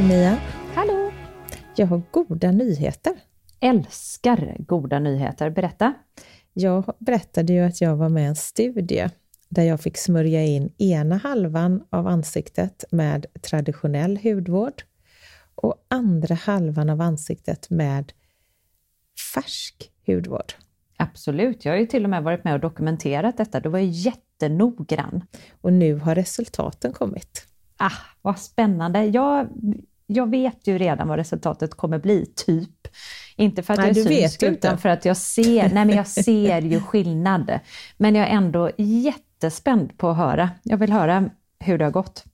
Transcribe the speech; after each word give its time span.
Hej 0.00 0.08
Mia! 0.08 0.38
Hallå! 0.74 1.12
Jag 1.76 1.86
har 1.86 2.02
goda 2.10 2.50
nyheter. 2.50 3.12
Älskar 3.60 4.56
goda 4.58 4.98
nyheter. 4.98 5.50
Berätta. 5.50 5.94
Jag 6.52 6.94
berättade 6.98 7.52
ju 7.52 7.60
att 7.60 7.80
jag 7.80 7.96
var 7.96 8.08
med 8.08 8.22
i 8.22 8.26
en 8.26 8.36
studie 8.36 9.08
där 9.48 9.62
jag 9.62 9.80
fick 9.80 9.96
smörja 9.96 10.44
in 10.44 10.72
ena 10.78 11.16
halvan 11.16 11.84
av 11.90 12.06
ansiktet 12.06 12.84
med 12.90 13.26
traditionell 13.42 14.18
hudvård 14.22 14.82
och 15.54 15.74
andra 15.88 16.34
halvan 16.34 16.90
av 16.90 17.00
ansiktet 17.00 17.70
med 17.70 18.12
färsk 19.34 19.90
hudvård. 20.06 20.52
Absolut, 20.96 21.64
jag 21.64 21.72
har 21.72 21.78
ju 21.78 21.86
till 21.86 22.04
och 22.04 22.10
med 22.10 22.22
varit 22.22 22.44
med 22.44 22.54
och 22.54 22.60
dokumenterat 22.60 23.36
detta. 23.36 23.60
Du 23.60 23.68
var 23.68 23.78
ju 23.78 23.90
jättenoggrann. 23.90 25.24
Och 25.60 25.72
nu 25.72 25.94
har 25.94 26.14
resultaten 26.14 26.92
kommit. 26.92 27.46
Ah, 27.82 27.92
vad 28.22 28.38
spännande. 28.38 29.04
Jag, 29.04 29.48
jag 30.12 30.30
vet 30.30 30.66
ju 30.66 30.78
redan 30.78 31.08
vad 31.08 31.18
resultatet 31.18 31.74
kommer 31.74 31.98
bli, 31.98 32.26
typ. 32.26 32.88
Inte 33.36 33.62
för 33.62 33.74
att 33.74 33.80
Nej, 33.80 33.98
jag 33.98 34.12
är 34.12 34.28
synsk, 34.28 34.42
utan 34.42 34.78
för 34.78 34.88
att 34.88 35.04
jag 35.04 35.16
ser, 35.16 35.62
nej 35.74 35.84
men 35.84 35.90
jag 35.90 36.06
ser 36.24 36.62
ju 36.62 36.80
skillnad. 36.80 37.58
Men 37.96 38.14
jag 38.14 38.28
är 38.28 38.30
ändå 38.30 38.70
jättespänd 38.76 39.98
på 39.98 40.08
att 40.08 40.16
höra. 40.16 40.50
Jag 40.62 40.76
vill 40.76 40.92
höra 40.92 41.30
hur 41.60 41.78
det 41.78 41.84
har 41.84 41.92
gått. 41.92 42.24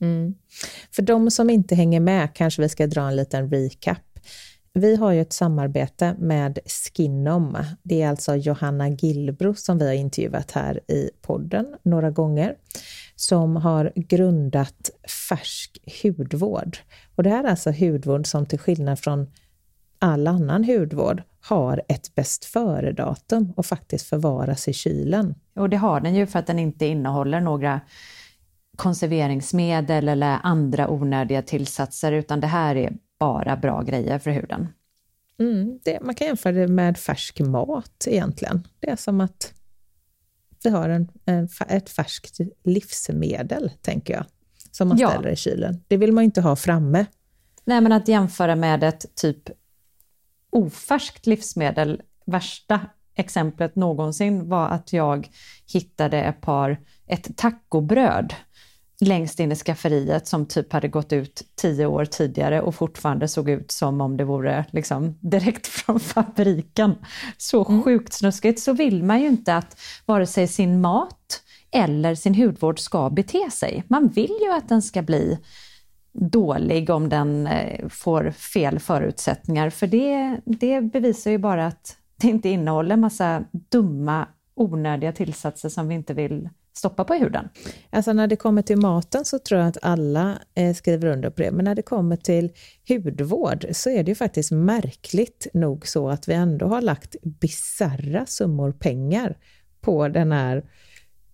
Mm. 0.00 0.34
För 0.90 1.02
de 1.02 1.30
som 1.30 1.50
inte 1.50 1.74
hänger 1.74 2.00
med 2.00 2.34
kanske 2.34 2.62
vi 2.62 2.68
ska 2.68 2.86
dra 2.86 3.02
en 3.02 3.16
liten 3.16 3.50
recap. 3.50 3.98
Vi 4.74 4.96
har 4.96 5.12
ju 5.12 5.20
ett 5.20 5.32
samarbete 5.32 6.16
med 6.18 6.58
Skinom. 6.66 7.58
Det 7.82 8.02
är 8.02 8.08
alltså 8.08 8.36
Johanna 8.36 8.88
Gillbro 8.88 9.54
som 9.54 9.78
vi 9.78 9.86
har 9.86 9.94
intervjuat 9.94 10.50
här 10.50 10.80
i 10.90 11.10
podden 11.22 11.66
några 11.82 12.10
gånger, 12.10 12.56
som 13.16 13.56
har 13.56 13.92
grundat 13.94 14.90
Färsk 15.28 15.78
hudvård. 16.02 16.78
Och 17.14 17.22
det 17.22 17.30
här 17.30 17.44
är 17.44 17.48
alltså 17.48 17.70
hudvård 17.70 18.26
som 18.26 18.46
till 18.46 18.58
skillnad 18.58 18.98
från 18.98 19.26
all 19.98 20.26
annan 20.26 20.64
hudvård 20.64 21.22
har 21.40 21.82
ett 21.88 22.14
bäst 22.14 22.44
före-datum 22.44 23.52
och 23.56 23.66
faktiskt 23.66 24.06
förvaras 24.06 24.68
i 24.68 24.72
kylen. 24.72 25.34
Och 25.54 25.70
det 25.70 25.76
har 25.76 26.00
den 26.00 26.14
ju 26.14 26.26
för 26.26 26.38
att 26.38 26.46
den 26.46 26.58
inte 26.58 26.86
innehåller 26.86 27.40
några 27.40 27.80
konserveringsmedel 28.76 30.08
eller 30.08 30.38
andra 30.42 30.90
onödiga 30.90 31.42
tillsatser, 31.42 32.12
utan 32.12 32.40
det 32.40 32.46
här 32.46 32.76
är 32.76 32.92
bara 33.18 33.56
bra 33.56 33.82
grejer 33.82 34.18
för 34.18 34.30
huden. 34.30 34.68
Mm, 35.38 35.80
det, 35.84 36.00
man 36.02 36.14
kan 36.14 36.26
jämföra 36.26 36.52
det 36.52 36.68
med 36.68 36.98
färsk 36.98 37.40
mat 37.40 38.06
egentligen. 38.06 38.68
Det 38.80 38.90
är 38.90 38.96
som 38.96 39.20
att 39.20 39.52
vi 40.66 40.70
har 40.70 40.88
en, 40.88 41.08
en, 41.24 41.48
ett 41.68 41.90
färskt 41.90 42.38
livsmedel, 42.64 43.70
tänker 43.82 44.14
jag, 44.14 44.24
som 44.70 44.88
man 44.88 44.98
Ja. 44.98 45.10
ställer 45.10 45.28
i 45.28 45.36
kylen. 45.36 45.84
Det 45.88 45.96
vill 45.96 46.12
man 46.12 46.22
ju 46.22 46.26
inte 46.26 46.40
ha 46.40 46.56
framme. 46.56 47.06
Nej, 47.64 47.80
men 47.80 47.92
att 47.92 48.08
jämföra 48.08 48.56
med 48.56 48.84
ett 48.84 49.14
typ 49.14 49.50
ofärskt 50.50 51.26
livsmedel, 51.26 52.02
värsta 52.26 52.80
exemplet 53.14 53.76
någonsin 53.76 54.48
var 54.48 54.68
att 54.68 54.92
jag 54.92 55.28
hittade 55.72 56.22
ett 56.22 56.40
par, 56.40 56.80
ett 57.06 57.36
tacobröd 57.36 58.34
längst 59.02 59.40
in 59.40 59.52
i 59.52 59.54
skafferiet 59.54 60.26
som 60.26 60.46
typ 60.46 60.72
hade 60.72 60.88
gått 60.88 61.12
ut 61.12 61.42
tio 61.54 61.86
år 61.86 62.04
tidigare 62.04 62.60
och 62.60 62.74
fortfarande 62.74 63.28
såg 63.28 63.50
ut 63.50 63.70
som 63.70 64.00
om 64.00 64.16
det 64.16 64.24
vore 64.24 64.64
liksom 64.70 65.18
direkt 65.20 65.66
från 65.66 66.00
fabriken. 66.00 66.94
Så 67.36 67.64
sjukt 67.64 68.12
snuskigt. 68.12 68.60
Så 68.60 68.72
vill 68.72 69.02
man 69.02 69.20
ju 69.20 69.26
inte 69.26 69.56
att 69.56 69.80
vare 70.06 70.26
sig 70.26 70.48
sin 70.48 70.80
mat 70.80 71.42
eller 71.70 72.14
sin 72.14 72.34
hudvård 72.34 72.78
ska 72.78 73.10
bete 73.10 73.50
sig. 73.50 73.84
Man 73.88 74.08
vill 74.08 74.36
ju 74.40 74.52
att 74.52 74.68
den 74.68 74.82
ska 74.82 75.02
bli 75.02 75.38
dålig 76.12 76.90
om 76.90 77.08
den 77.08 77.46
eh, 77.46 77.88
får 77.88 78.30
fel 78.30 78.78
förutsättningar. 78.78 79.70
För 79.70 79.86
det, 79.86 80.40
det 80.44 80.80
bevisar 80.80 81.30
ju 81.30 81.38
bara 81.38 81.66
att 81.66 81.96
det 82.16 82.28
inte 82.28 82.48
innehåller 82.48 82.96
massa 82.96 83.44
dumma, 83.50 84.28
onödiga 84.54 85.12
tillsatser 85.12 85.68
som 85.68 85.88
vi 85.88 85.94
inte 85.94 86.14
vill 86.14 86.48
stoppa 86.72 87.04
på 87.04 87.14
huden. 87.14 87.48
Alltså 87.90 88.12
när 88.12 88.26
det 88.26 88.36
kommer 88.36 88.62
till 88.62 88.76
maten 88.76 89.24
så 89.24 89.38
tror 89.38 89.60
jag 89.60 89.68
att 89.68 89.78
alla 89.82 90.38
eh, 90.54 90.74
skriver 90.74 91.08
under 91.08 91.30
på 91.30 91.42
det, 91.42 91.50
men 91.50 91.64
när 91.64 91.74
det 91.74 91.82
kommer 91.82 92.16
till 92.16 92.52
hudvård 92.88 93.66
så 93.72 93.90
är 93.90 94.02
det 94.02 94.10
ju 94.10 94.14
faktiskt 94.14 94.50
märkligt 94.50 95.46
nog 95.54 95.86
så 95.86 96.08
att 96.08 96.28
vi 96.28 96.32
ändå 96.34 96.66
har 96.66 96.80
lagt 96.80 97.16
bizarra 97.22 98.26
summor 98.26 98.72
pengar 98.72 99.36
på 99.80 100.08
den 100.08 100.32
här 100.32 100.64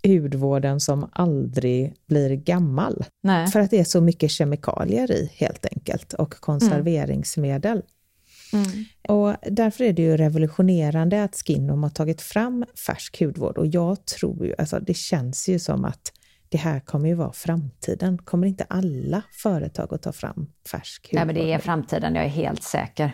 hudvården 0.06 0.81
som 0.81 1.10
aldrig 1.12 1.94
blir 2.06 2.34
gammal. 2.34 3.04
Nej. 3.22 3.47
För 3.47 3.60
att 3.60 3.71
det 3.71 3.78
är 3.78 3.84
så 3.84 4.00
mycket 4.00 4.31
kemikalier 4.31 5.10
i 5.10 5.31
helt 5.34 5.66
enkelt 5.72 6.12
och 6.12 6.34
konserveringsmedel. 6.34 7.72
Mm. 7.72 7.82
Och 9.09 9.34
därför 9.50 9.84
är 9.84 9.92
det 9.92 10.03
ju 10.03 10.16
revolutionerande 10.16 11.25
att 11.25 11.36
Skinom 11.47 11.82
har 11.82 11.91
tagit 11.91 12.20
fram 12.22 12.64
färsk 12.86 13.20
hudvård 13.20 13.59
och 13.59 13.66
jag 13.66 14.04
tror 14.06 14.47
ju, 14.47 14.54
alltså 14.59 14.81
det 14.81 14.94
känns 14.94 15.48
ju 15.48 15.59
som 15.59 15.84
att 15.84 16.12
det 16.48 16.59
här 16.59 16.81
kommer 16.81 17.09
ju 17.09 17.14
vara 17.14 17.32
framtiden. 17.32 18.19
Kommer 18.19 18.47
inte 18.47 18.64
alla 18.69 19.22
företag 19.32 19.94
att 19.94 20.03
ta 20.03 20.12
fram 20.12 20.47
färsk 20.70 21.06
hudvård? 21.06 21.26
Nej, 21.26 21.26
men 21.26 21.34
det 21.47 21.53
är 21.53 21.59
framtiden, 21.59 22.14
jag 22.14 22.25
är 22.25 22.28
helt 22.28 22.62
säker. 22.62 23.12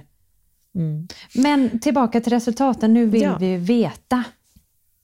Mm. 0.75 1.09
Men 1.35 1.81
tillbaka 1.81 2.21
till 2.21 2.33
resultaten, 2.33 2.95
nu 2.95 3.07
vill 3.07 3.23
Ja. 3.23 3.37
vi 3.41 3.47
ju 3.47 3.57
veta. 3.57 4.25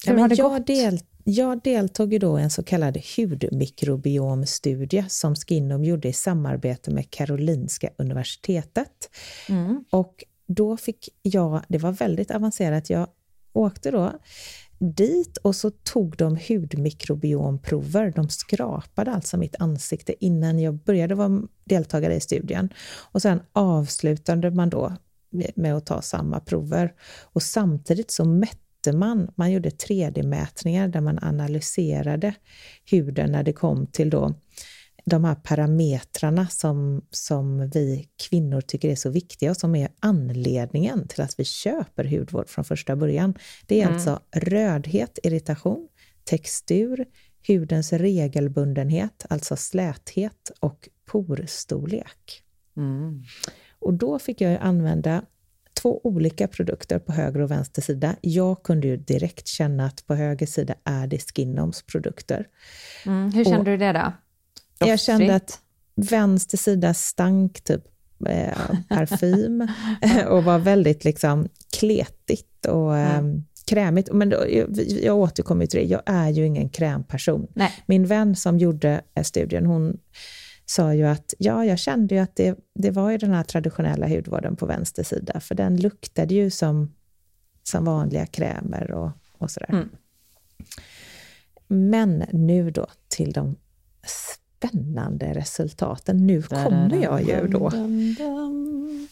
Ja, 0.04 0.10
Hur 0.10 0.12
men 0.12 0.22
har 0.22 0.28
det 0.28 0.34
jag, 0.34 0.50
gått? 0.52 0.66
del, 0.66 0.98
jag 1.24 1.62
deltog 1.62 2.12
ju 2.12 2.18
då 2.18 2.38
i 2.38 2.42
en 2.42 2.50
så 2.50 2.62
kallad 2.62 2.98
hudmikrobiomstudie 3.16 5.04
som 5.08 5.34
Skinom 5.34 5.84
gjorde 5.84 6.08
i 6.08 6.12
samarbete 6.12 6.90
med 6.90 7.10
Karolinska 7.10 7.90
universitetet. 7.96 9.10
Mm. 9.48 9.84
Och 9.90 10.24
då 10.46 10.76
fick 10.76 11.08
jag, 11.22 11.62
det 11.68 11.78
var 11.78 11.92
väldigt 11.92 12.30
avancerat, 12.30 12.90
jag 12.90 13.08
åkte 13.52 13.90
då 13.90 14.12
dit 14.78 15.36
och 15.36 15.56
så 15.56 15.70
tog 15.70 16.16
de 16.16 16.38
hudmikrobiomprover. 16.48 18.12
De 18.16 18.28
skrapade 18.28 19.12
alltså 19.12 19.36
mitt 19.36 19.56
ansikte 19.58 20.24
innan 20.24 20.58
jag 20.58 20.74
började 20.74 21.14
vara 21.14 21.42
deltagare 21.64 22.14
i 22.14 22.20
studien. 22.20 22.68
Och 23.12 23.22
sen 23.22 23.40
avslutade 23.52 24.50
man 24.50 24.70
då 24.70 24.92
med 25.54 25.74
att 25.74 25.86
ta 25.86 26.02
samma 26.02 26.40
prover. 26.40 26.92
Och 27.22 27.42
samtidigt 27.42 28.10
så 28.10 28.24
mätte 28.24 28.58
man, 28.86 29.30
man 29.34 29.52
gjorde 29.52 29.68
3D-mätningar 29.68 30.88
där 30.88 31.00
man 31.00 31.18
analyserade 31.22 32.34
huden 32.90 33.32
när 33.32 33.42
det 33.42 33.52
kom 33.52 33.86
till 33.86 34.10
då 34.10 34.34
de 35.04 35.24
här 35.24 35.34
parametrarna 35.34 36.46
som, 36.46 37.04
som 37.10 37.70
vi 37.70 38.08
kvinnor 38.28 38.60
tycker 38.60 38.88
är 38.88 38.96
så 38.96 39.10
viktiga 39.10 39.50
och 39.50 39.56
som 39.56 39.74
är 39.74 39.88
anledningen 40.00 41.08
till 41.08 41.22
att 41.22 41.34
vi 41.38 41.44
köper 41.44 42.04
hudvård 42.04 42.48
från 42.48 42.64
första 42.64 42.96
början. 42.96 43.34
Det 43.66 43.82
är 43.82 43.88
alltså 43.88 44.20
rödhet, 44.36 45.18
irritation, 45.22 45.88
textur, 46.24 47.04
hudens 47.46 47.92
regelbundenhet, 47.92 49.26
alltså 49.30 49.56
släthet 49.56 50.50
och 50.60 50.88
porstorlek. 51.04 52.42
Mm. 52.76 53.22
Och 53.78 53.94
då 53.94 54.18
fick 54.18 54.40
jag 54.40 54.58
använda 54.60 55.22
två 55.74 56.00
olika 56.04 56.48
produkter 56.48 56.98
på 56.98 57.12
höger 57.12 57.40
och 57.40 57.50
vänster 57.50 57.82
sida. 57.82 58.16
Jag 58.20 58.62
kunde 58.62 58.86
ju 58.86 58.96
direkt 58.96 59.46
känna 59.46 59.86
att 59.86 60.06
på 60.06 60.14
höger 60.14 60.46
sida 60.46 60.74
är 60.84 61.06
det 61.06 61.18
Skinoms 61.18 61.82
produkter. 61.82 62.46
Mm. 63.06 63.32
Hur 63.32 63.44
kände 63.44 63.70
du 63.70 63.76
det 63.76 63.92
då? 63.92 64.12
Jag 64.86 65.00
kände 65.00 65.34
att 65.34 65.60
vänster 65.94 66.58
sida 66.58 66.94
stank 66.94 67.60
typ 67.60 67.84
eh, 68.26 68.58
parfym 68.88 69.68
och 70.28 70.44
var 70.44 70.58
väldigt 70.58 71.04
liksom 71.04 71.48
kletigt 71.78 72.66
och 72.66 72.98
eh, 72.98 73.22
krämigt. 73.66 74.08
Men 74.12 74.28
då, 74.28 74.44
jag, 74.48 74.78
jag 75.02 75.16
återkommer 75.16 75.66
till 75.66 75.80
det, 75.80 75.86
jag 75.86 76.02
är 76.06 76.28
ju 76.28 76.46
ingen 76.46 76.68
krämperson. 76.68 77.46
Nej. 77.54 77.72
Min 77.86 78.06
vän 78.06 78.36
som 78.36 78.58
gjorde 78.58 79.00
eh, 79.14 79.22
studien, 79.22 79.66
hon 79.66 79.98
sa 80.70 80.94
ju 80.94 81.06
att 81.06 81.34
ja, 81.38 81.64
jag 81.64 81.78
kände 81.78 82.14
ju 82.14 82.20
att 82.20 82.36
det, 82.36 82.58
det 82.74 82.90
var 82.90 83.10
ju 83.10 83.18
den 83.18 83.30
här 83.30 83.42
traditionella 83.42 84.08
hudvården 84.08 84.56
på 84.56 84.66
vänster 84.66 85.02
sida, 85.02 85.40
för 85.40 85.54
den 85.54 85.76
luktade 85.76 86.34
ju 86.34 86.50
som, 86.50 86.94
som 87.62 87.84
vanliga 87.84 88.26
krämer 88.26 88.90
och, 88.90 89.10
och 89.38 89.50
sådär. 89.50 89.70
Mm. 89.70 89.88
Men 91.68 92.24
nu 92.32 92.70
då 92.70 92.86
till 93.08 93.32
de 93.32 93.56
spännande 94.06 95.34
resultaten. 95.34 96.26
Nu 96.26 96.42
kommer 96.42 97.02
jag 97.02 97.22
ju 97.22 97.48
då 97.48 97.70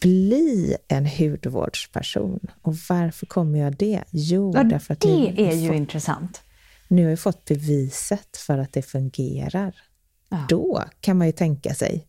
bli 0.00 0.76
en 0.88 1.06
hudvårdsperson. 1.06 2.40
Och 2.62 2.74
varför 2.88 3.26
kommer 3.26 3.58
jag 3.58 3.76
det? 3.76 4.04
Jo, 4.10 4.52
ja, 4.54 4.64
därför 4.64 4.92
att 4.92 5.00
det 5.00 5.34
är 5.36 5.54
ju 5.54 5.68
fått, 5.68 5.76
intressant. 5.76 6.42
Nu 6.88 7.02
har 7.02 7.10
jag 7.10 7.20
fått 7.20 7.44
beviset 7.44 8.36
för 8.36 8.58
att 8.58 8.72
det 8.72 8.82
fungerar. 8.82 9.87
Ja. 10.28 10.46
Då 10.48 10.84
kan 11.00 11.18
man 11.18 11.26
ju 11.26 11.32
tänka 11.32 11.74
sig 11.74 12.08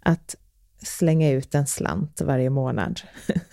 att 0.00 0.36
slänga 0.82 1.30
ut 1.30 1.54
en 1.54 1.66
slant 1.66 2.20
varje 2.20 2.50
månad. 2.50 3.00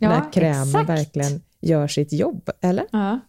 Ja, 0.00 0.08
När 0.08 0.32
krämen 0.32 0.62
exakt. 0.68 0.88
verkligen 0.88 1.42
gör 1.60 1.88
sitt 1.88 2.12
jobb, 2.12 2.50
eller? 2.60 2.86
Ja, 2.92 3.20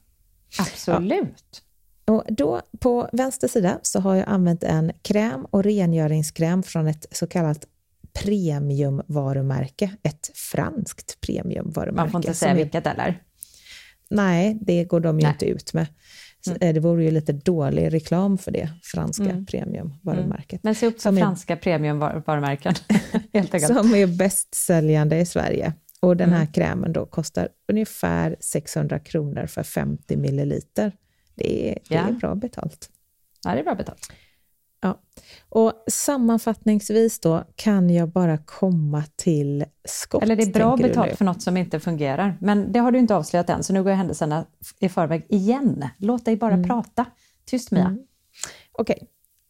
absolut. 0.60 1.64
Ja. 2.06 2.14
Och 2.14 2.24
då 2.28 2.62
på 2.80 3.10
vänster 3.14 3.48
sida 3.48 3.80
så 3.82 4.00
har 4.00 4.16
jag 4.16 4.28
använt 4.30 4.64
en 4.64 4.92
kräm 5.02 5.46
och 5.46 5.64
rengöringskräm 5.64 6.64
från 6.64 6.88
ett 6.88 7.06
så 7.12 7.28
kallat 7.28 7.66
premiumvarumärke, 8.14 9.92
ett 10.04 10.32
franskt 10.34 11.22
premiumvarumärke. 11.22 11.96
Man 11.96 12.12
får 12.12 12.20
inte 12.20 12.34
säga 12.34 12.54
vilket 12.54 12.88
eller? 12.88 13.24
Nej, 14.10 14.58
det 14.62 14.84
går 14.84 15.00
de 15.00 15.20
ju 15.20 15.24
Nej. 15.24 15.32
inte 15.32 15.46
ut 15.46 15.74
med. 15.74 15.88
Mm. 16.48 16.58
Eh, 16.62 16.74
det 16.74 16.80
vore 16.80 17.04
ju 17.04 17.12
lite 17.12 17.34
dålig 17.34 17.94
reklam 17.94 18.38
för 18.38 18.52
det 18.52 18.70
franska 18.84 19.24
mm. 19.24 19.46
premiumvarumärket. 19.46 20.52
Mm. 20.52 20.60
Men 20.62 20.76
se 20.76 20.88
upp 20.88 21.02
för 21.02 21.12
franska 21.12 21.58
premiumvarumärken, 21.58 22.74
helt 23.34 23.54
enkelt. 23.54 23.78
Som 23.78 23.96
är 23.96 24.08
bästsäljande 24.08 25.20
i 25.20 25.26
Sverige. 25.26 25.74
Och 26.00 26.18
den 26.18 26.30
här 26.30 26.42
mm. 26.42 26.52
krämen 26.52 26.94
då 26.94 27.06
kostar 27.06 27.50
ungefär 27.72 28.36
600 28.40 29.00
kronor 29.00 29.46
för 29.46 29.64
50 29.64 30.18
milliliter. 30.18 30.92
Det 31.36 31.70
är, 31.70 31.74
det 31.74 31.96
ja. 31.96 32.08
är 32.08 32.12
bra 32.12 32.36
betalt. 32.36 32.90
Ja, 33.44 33.54
det 33.54 33.60
är 33.60 33.64
bra 33.64 33.76
betalt. 33.76 34.12
Ja. 34.82 35.02
Och 35.50 35.74
sammanfattningsvis 35.88 37.20
då 37.20 37.44
kan 37.56 37.90
jag 37.90 38.10
bara 38.10 38.38
komma 38.38 39.04
till 39.16 39.66
skott. 39.86 40.24
Eller 40.24 40.36
det 40.36 40.44
är 40.44 40.54
bra 40.54 40.78
betalt 40.78 41.18
för 41.18 41.26
något 41.26 41.42
som 41.42 41.58
inte 41.58 41.80
fungerar. 41.80 42.38
Men 42.42 42.72
det 42.72 42.80
har 42.80 42.92
du 42.92 43.00
inte 43.00 43.16
avslöjat 43.16 43.50
än, 43.50 43.64
så 43.64 43.74
nu 43.74 43.84
går 43.84 43.90
jag 43.90 43.98
händelserna 43.98 44.46
i 44.80 44.90
förväg 44.90 45.26
igen. 45.30 45.88
Låt 45.98 46.26
dig 46.26 46.36
bara 46.36 46.54
mm. 46.54 46.68
prata. 46.68 47.06
Tyst 47.46 47.72
Mia. 47.72 47.86
Mm. 47.86 48.00
Okej, 48.72 48.96
okay. 48.96 49.08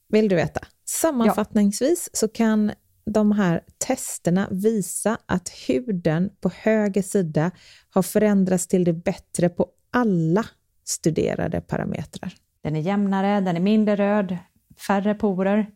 vill 0.10 0.30
du 0.30 0.36
veta? 0.36 0.62
Sammanfattningsvis 0.86 2.10
ja. 2.14 2.18
så 2.18 2.28
kan 2.28 2.72
de 3.06 3.32
här 3.32 3.64
testerna 3.88 4.48
visa 4.52 5.18
att 5.26 5.50
huden 5.68 6.30
på 6.42 6.52
höger 6.56 7.02
sida 7.02 7.52
har 7.90 8.02
förändrats 8.02 8.68
till 8.68 8.84
det 8.84 8.94
bättre 8.94 9.50
på 9.50 9.68
alla 9.92 10.46
studerade 10.84 11.62
parametrar. 11.62 12.34
Den 12.64 12.76
är 12.76 12.82
jämnare, 12.82 13.42
den 13.42 13.56
är 13.56 13.60
mindre 13.60 13.96
röd, 13.96 14.38
färre 14.78 15.16
porer. 15.16 15.72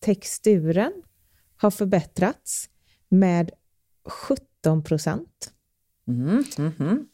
Texturen 0.00 0.92
har 1.56 1.70
förbättrats 1.70 2.70
med 3.08 3.50
17 4.08 4.82
procent. 4.84 5.52
Mm, 6.08 6.44
mm, 6.58 6.72
mm. 6.78 7.06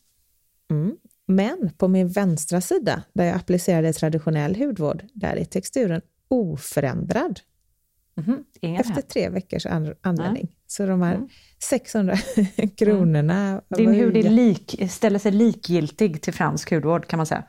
Mm. 0.71 0.97
Men 1.27 1.71
på 1.79 1.89
min 1.89 2.09
vänstra 2.09 2.61
sida, 2.61 3.03
där 3.13 3.25
jag 3.25 3.37
applicerade 3.37 3.93
traditionell 3.93 4.57
hudvård, 4.57 5.05
där 5.13 5.37
är 5.37 5.45
texturen 5.45 6.01
oförändrad. 6.29 7.41
Mm, 8.17 8.45
efter 8.81 9.03
tre 9.03 9.29
veckors 9.29 9.67
användning. 10.01 10.57
Så 10.67 10.87
de 10.87 11.03
här 11.03 11.29
600 11.63 12.17
mm. 12.37 12.71
kronorna... 12.77 13.63
Din 13.77 13.95
hud 13.95 14.17
är 14.17 14.31
lik, 14.31 14.91
ställer 14.91 15.19
sig 15.19 15.33
likgiltig 15.33 16.23
till 16.23 16.33
fransk 16.33 16.71
hudvård 16.71 17.07
kan 17.07 17.17
man 17.17 17.27
säga. 17.27 17.45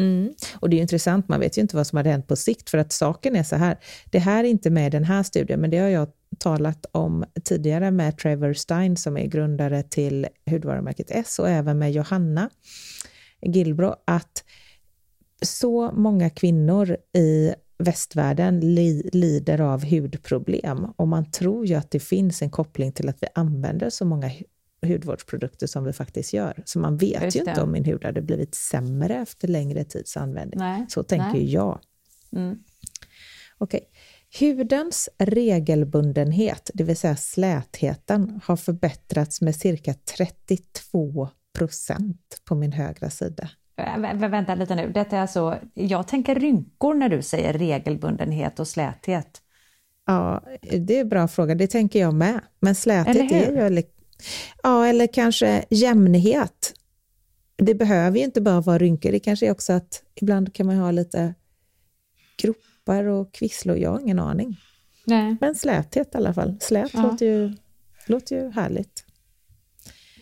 Mm. 0.00 0.32
Och 0.54 0.70
det 0.70 0.76
är 0.76 0.80
intressant, 0.80 1.28
man 1.28 1.40
vet 1.40 1.58
ju 1.58 1.62
inte 1.62 1.76
vad 1.76 1.86
som 1.86 1.96
hade 1.96 2.10
hänt 2.10 2.28
på 2.28 2.36
sikt, 2.36 2.70
för 2.70 2.78
att 2.78 2.92
saken 2.92 3.36
är 3.36 3.42
så 3.42 3.56
här, 3.56 3.78
det 4.04 4.18
här 4.18 4.44
är 4.44 4.48
inte 4.48 4.70
med 4.70 4.86
i 4.86 4.90
den 4.90 5.04
här 5.04 5.22
studien, 5.22 5.60
men 5.60 5.70
det 5.70 5.78
har 5.78 5.88
jag 5.88 6.08
talat 6.38 6.86
om 6.92 7.24
tidigare 7.44 7.90
med 7.90 8.18
Trevor 8.18 8.52
Stein 8.52 8.96
som 8.96 9.16
är 9.16 9.26
grundare 9.26 9.82
till 9.82 10.26
hudvarumärket 10.50 11.06
S 11.10 11.38
och 11.38 11.48
även 11.48 11.78
med 11.78 11.92
Johanna 11.92 12.50
Gilbro, 13.42 13.94
att 14.04 14.44
så 15.42 15.92
många 15.92 16.30
kvinnor 16.30 16.96
i 17.16 17.54
västvärlden 17.78 18.60
li, 18.60 19.10
lider 19.12 19.60
av 19.60 19.84
hudproblem 19.84 20.84
och 20.96 21.08
man 21.08 21.30
tror 21.30 21.66
ju 21.66 21.74
att 21.74 21.90
det 21.90 22.00
finns 22.00 22.42
en 22.42 22.50
koppling 22.50 22.92
till 22.92 23.08
att 23.08 23.22
vi 23.22 23.26
använder 23.34 23.90
så 23.90 24.04
många 24.04 24.30
hudvårdsprodukter 24.86 25.66
som 25.66 25.84
vi 25.84 25.92
faktiskt 25.92 26.32
gör. 26.32 26.62
Så 26.64 26.78
man 26.78 26.96
vet 26.96 27.22
Just 27.22 27.36
ju 27.36 27.40
det. 27.40 27.50
inte 27.50 27.62
om 27.62 27.72
min 27.72 27.84
hud 27.84 28.04
hade 28.04 28.22
blivit 28.22 28.54
sämre 28.54 29.14
efter 29.14 29.48
längre 29.48 29.84
tids 29.84 30.16
användning. 30.16 30.60
Nej. 30.60 30.86
Så 30.88 31.02
tänker 31.02 31.32
Nej. 31.32 31.52
jag. 31.52 31.80
Mm. 32.36 32.58
Okej. 33.58 33.80
Okay. 33.80 33.90
Hudens 34.38 35.08
regelbundenhet, 35.18 36.70
det 36.74 36.84
vill 36.84 36.96
säga 36.96 37.16
slätheten, 37.16 38.40
har 38.44 38.56
förbättrats 38.56 39.40
med 39.40 39.56
cirka 39.56 39.94
32 40.16 41.28
procent 41.58 42.40
på 42.44 42.54
min 42.54 42.72
högra 42.72 43.10
sida. 43.10 43.50
Vä 43.76 44.28
vänta 44.28 44.54
lite 44.54 44.74
nu, 44.74 44.92
Detta 44.92 45.16
är 45.16 45.20
alltså, 45.20 45.58
jag 45.74 46.08
tänker 46.08 46.34
rynkor 46.34 46.94
när 46.94 47.08
du 47.08 47.22
säger 47.22 47.52
regelbundenhet 47.52 48.60
och 48.60 48.68
släthet. 48.68 49.42
Ja, 50.06 50.44
det 50.60 50.96
är 50.96 51.00
en 51.00 51.08
bra 51.08 51.28
fråga, 51.28 51.54
det 51.54 51.66
tänker 51.66 52.00
jag 52.00 52.14
med. 52.14 52.40
Men 52.60 52.74
släthet 52.74 53.32
är 53.32 53.52
ju 53.52 53.60
Ja, 54.62 54.86
eller 54.86 55.06
kanske 55.06 55.64
jämnhet. 55.70 56.74
Det 57.56 57.74
behöver 57.74 58.18
ju 58.18 58.24
inte 58.24 58.40
bara 58.40 58.60
vara 58.60 58.78
rynkor, 58.78 59.12
det 59.12 59.20
kanske 59.20 59.46
är 59.46 59.50
också 59.50 59.72
att 59.72 60.02
ibland 60.14 60.54
kan 60.54 60.66
man 60.66 60.76
ha 60.76 60.90
lite 60.90 61.34
gropar 62.42 63.04
och 63.04 63.34
kvisslor, 63.34 63.76
jag 63.76 63.90
har 63.90 64.00
ingen 64.00 64.18
aning. 64.18 64.56
Nej. 65.04 65.36
Men 65.40 65.54
släthet 65.54 66.14
i 66.14 66.16
alla 66.16 66.34
fall. 66.34 66.56
Slät 66.60 66.90
ja. 66.94 67.02
låter, 67.02 67.26
ju, 67.26 67.56
låter 68.06 68.36
ju 68.36 68.50
härligt. 68.50 69.04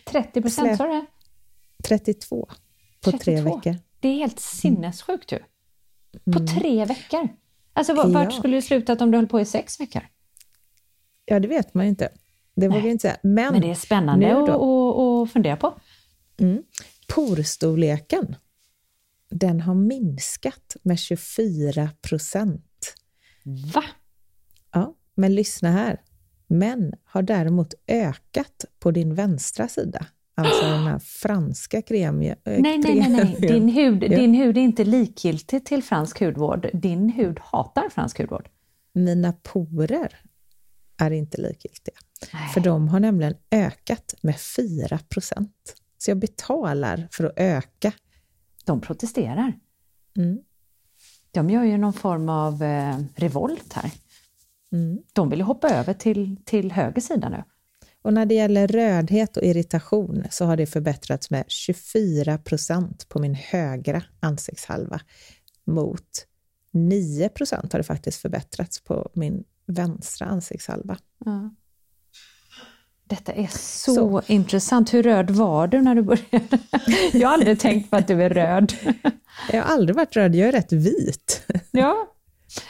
30 0.05 0.41
procent 0.41 0.77
sa 0.77 0.87
du 0.87 1.05
32 1.83 2.49
på 3.01 3.11
32. 3.11 3.17
tre 3.23 3.41
veckor. 3.41 3.75
Det 3.99 4.07
är 4.07 4.15
helt 4.15 4.39
sinnessjukt 4.39 5.31
ju. 5.31 5.39
På 6.33 6.39
mm. 6.39 6.47
tre 6.47 6.85
veckor. 6.85 7.29
Alltså 7.73 7.93
vart 7.93 8.13
ja. 8.13 8.31
skulle 8.31 8.57
det 8.57 8.61
slutat 8.61 9.01
om 9.01 9.11
du 9.11 9.17
höll 9.17 9.27
på 9.27 9.41
i 9.41 9.45
sex 9.45 9.79
veckor? 9.79 10.01
Ja, 11.25 11.39
det 11.39 11.47
vet 11.47 11.73
man 11.73 11.85
ju 11.85 11.89
inte. 11.89 12.09
Det 12.59 12.67
vågar 12.67 12.81
jag 12.81 12.91
inte 12.91 13.01
säga. 13.01 13.17
Men, 13.23 13.53
Men 13.53 13.61
det 13.61 13.71
är 13.71 13.75
spännande 13.75 14.37
att, 14.37 14.49
att 14.49 15.31
fundera 15.31 15.55
på. 15.55 15.73
Mm. 16.37 16.63
Porstorleken, 17.07 18.35
den 19.29 19.61
har 19.61 19.75
minskat 19.75 20.75
med 20.83 20.99
24 20.99 21.89
procent. 22.01 22.95
Va? 23.73 23.83
Ja, 24.71 24.95
men 25.15 25.35
lyssna 25.35 25.71
här. 25.71 26.01
Men 26.47 26.93
har 27.03 27.21
däremot 27.21 27.73
ökat 27.87 28.65
på 28.79 28.91
din 28.91 29.15
vänstra 29.15 29.67
sida. 29.67 30.05
Alltså 30.35 30.65
den 30.65 30.83
här 30.83 30.99
franska 30.99 31.81
kremien. 31.81 32.37
Nej, 32.45 32.61
nej, 32.61 32.81
nej, 32.83 33.09
nej. 33.09 33.35
Din 33.39 33.69
hud, 33.69 34.03
ja. 34.03 34.17
din 34.17 34.33
hud 34.33 34.57
är 34.57 34.61
inte 34.61 34.83
likgiltig 34.83 35.65
till 35.65 35.83
fransk 35.83 36.19
hudvård. 36.19 36.69
Din 36.73 37.09
hud 37.09 37.39
hatar 37.41 37.89
fransk 37.89 38.19
hudvård. 38.19 38.49
Mina 38.93 39.33
porer 39.33 40.19
är 40.99 41.11
inte 41.11 41.41
likgiltiga. 41.41 41.95
Nej. 42.33 42.49
För 42.49 42.61
de 42.61 42.87
har 42.87 42.99
nämligen 42.99 43.35
ökat 43.51 44.15
med 44.21 44.39
4 44.39 44.99
procent. 45.09 45.75
Så 45.97 46.11
jag 46.11 46.17
betalar 46.17 47.07
för 47.11 47.23
att 47.23 47.33
öka. 47.35 47.91
De 48.65 48.81
protesterar. 48.81 49.53
Mm. 50.17 50.39
De 51.31 51.49
gör 51.49 51.63
ju 51.63 51.77
någon 51.77 51.93
form 51.93 52.29
av 52.29 52.63
eh, 52.63 52.99
revolt 53.15 53.73
här. 53.73 53.91
Mm. 54.73 54.99
De 55.13 55.29
vill 55.29 55.41
hoppa 55.41 55.69
över 55.69 55.93
till, 55.93 56.37
till 56.45 56.71
höger 56.71 57.01
sida 57.01 57.29
nu. 57.29 57.43
Och 58.01 58.13
när 58.13 58.25
det 58.25 58.35
gäller 58.35 58.67
rödhet 58.67 59.37
och 59.37 59.43
irritation 59.43 60.25
så 60.29 60.45
har 60.45 60.57
det 60.57 60.65
förbättrats 60.65 61.29
med 61.29 61.43
24 61.47 62.37
procent 62.37 63.09
på 63.09 63.19
min 63.19 63.35
högra 63.35 64.03
ansiktshalva 64.19 65.01
mot 65.65 66.25
9 66.71 67.29
procent 67.29 67.73
har 67.73 67.79
det 67.79 67.83
faktiskt 67.83 68.21
förbättrats 68.21 68.83
på 68.83 69.09
min 69.13 69.43
vänstra 69.69 70.27
ansiktshalva. 70.27 70.97
Ja. 71.25 71.49
Detta 73.03 73.33
är 73.33 73.47
så, 73.47 73.95
så, 73.95 74.21
intressant. 74.27 74.93
Hur 74.93 75.03
röd 75.03 75.29
var 75.29 75.67
du 75.67 75.81
när 75.81 75.95
du 75.95 76.01
började? 76.01 76.59
Jag 77.13 77.27
har 77.27 77.33
aldrig 77.33 77.59
tänkt 77.59 77.89
på 77.89 77.95
att 77.95 78.07
du 78.07 78.23
är 78.23 78.29
röd. 78.29 78.73
Jag 79.51 79.63
har 79.63 79.73
aldrig 79.73 79.95
varit 79.95 80.15
röd, 80.15 80.35
jag 80.35 80.47
är 80.47 80.51
rätt 80.51 80.71
vit. 80.71 81.47
Ja, 81.71 82.07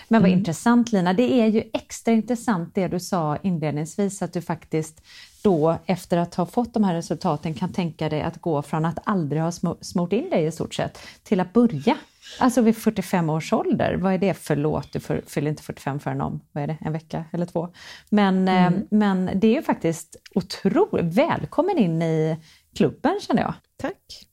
men 0.08 0.22
vad 0.22 0.30
mm. 0.30 0.40
intressant 0.40 0.92
Lina. 0.92 1.14
Det 1.14 1.42
är 1.42 1.48
ju 1.48 1.64
extra 1.74 2.14
intressant 2.14 2.76
det 2.76 2.88
du 2.88 3.00
sa 3.00 3.38
inledningsvis, 3.44 4.22
att 4.22 4.34
du 4.34 4.42
faktiskt 4.42 5.02
då 5.42 5.78
efter 5.86 6.18
att 6.18 6.36
ha 6.36 6.46
fått 6.46 6.74
de 6.74 6.84
här 6.84 6.94
resultaten 6.94 7.54
kan 7.54 7.74
tänka 7.74 8.10
dig 8.10 8.22
att 8.22 8.42
gå 8.42 8.62
från 8.62 8.86
att 8.86 9.00
aldrig 9.04 9.42
ha 9.42 9.52
smort 9.82 10.14
in 10.14 10.30
dig 10.30 10.46
i 10.46 10.52
stort 10.52 10.74
sett 10.74 11.00
till 11.24 11.40
att 11.40 11.54
börja 11.54 11.98
Alltså 12.40 12.62
vid 12.62 12.78
45 12.78 13.30
års 13.30 13.54
ålder, 13.54 13.96
vad 13.96 14.14
är 14.14 14.18
det 14.18 14.34
för 14.34 14.56
låt? 14.56 14.94
Du 14.94 15.00
fyller 15.00 15.50
inte 15.50 15.64
45 15.64 16.00
förrän 16.00 16.22
om, 16.22 16.42
vad 16.52 16.64
är 16.64 16.68
det, 16.68 16.78
en 16.82 16.94
vecka 16.94 17.26
eller 17.32 17.46
två? 17.46 17.70
Men, 18.10 18.48
eh, 18.48 18.66
mm. 18.66 18.88
men 18.90 19.30
det 19.36 19.48
är 19.48 19.56
ju 19.56 19.62
faktiskt 19.62 20.16
otroligt, 20.36 21.06
välkommen 21.06 21.78
in 21.78 22.02
i 22.02 22.38
klubben 22.76 23.20
känner 23.22 23.42
jag. 23.42 23.54
Tack. 23.78 24.26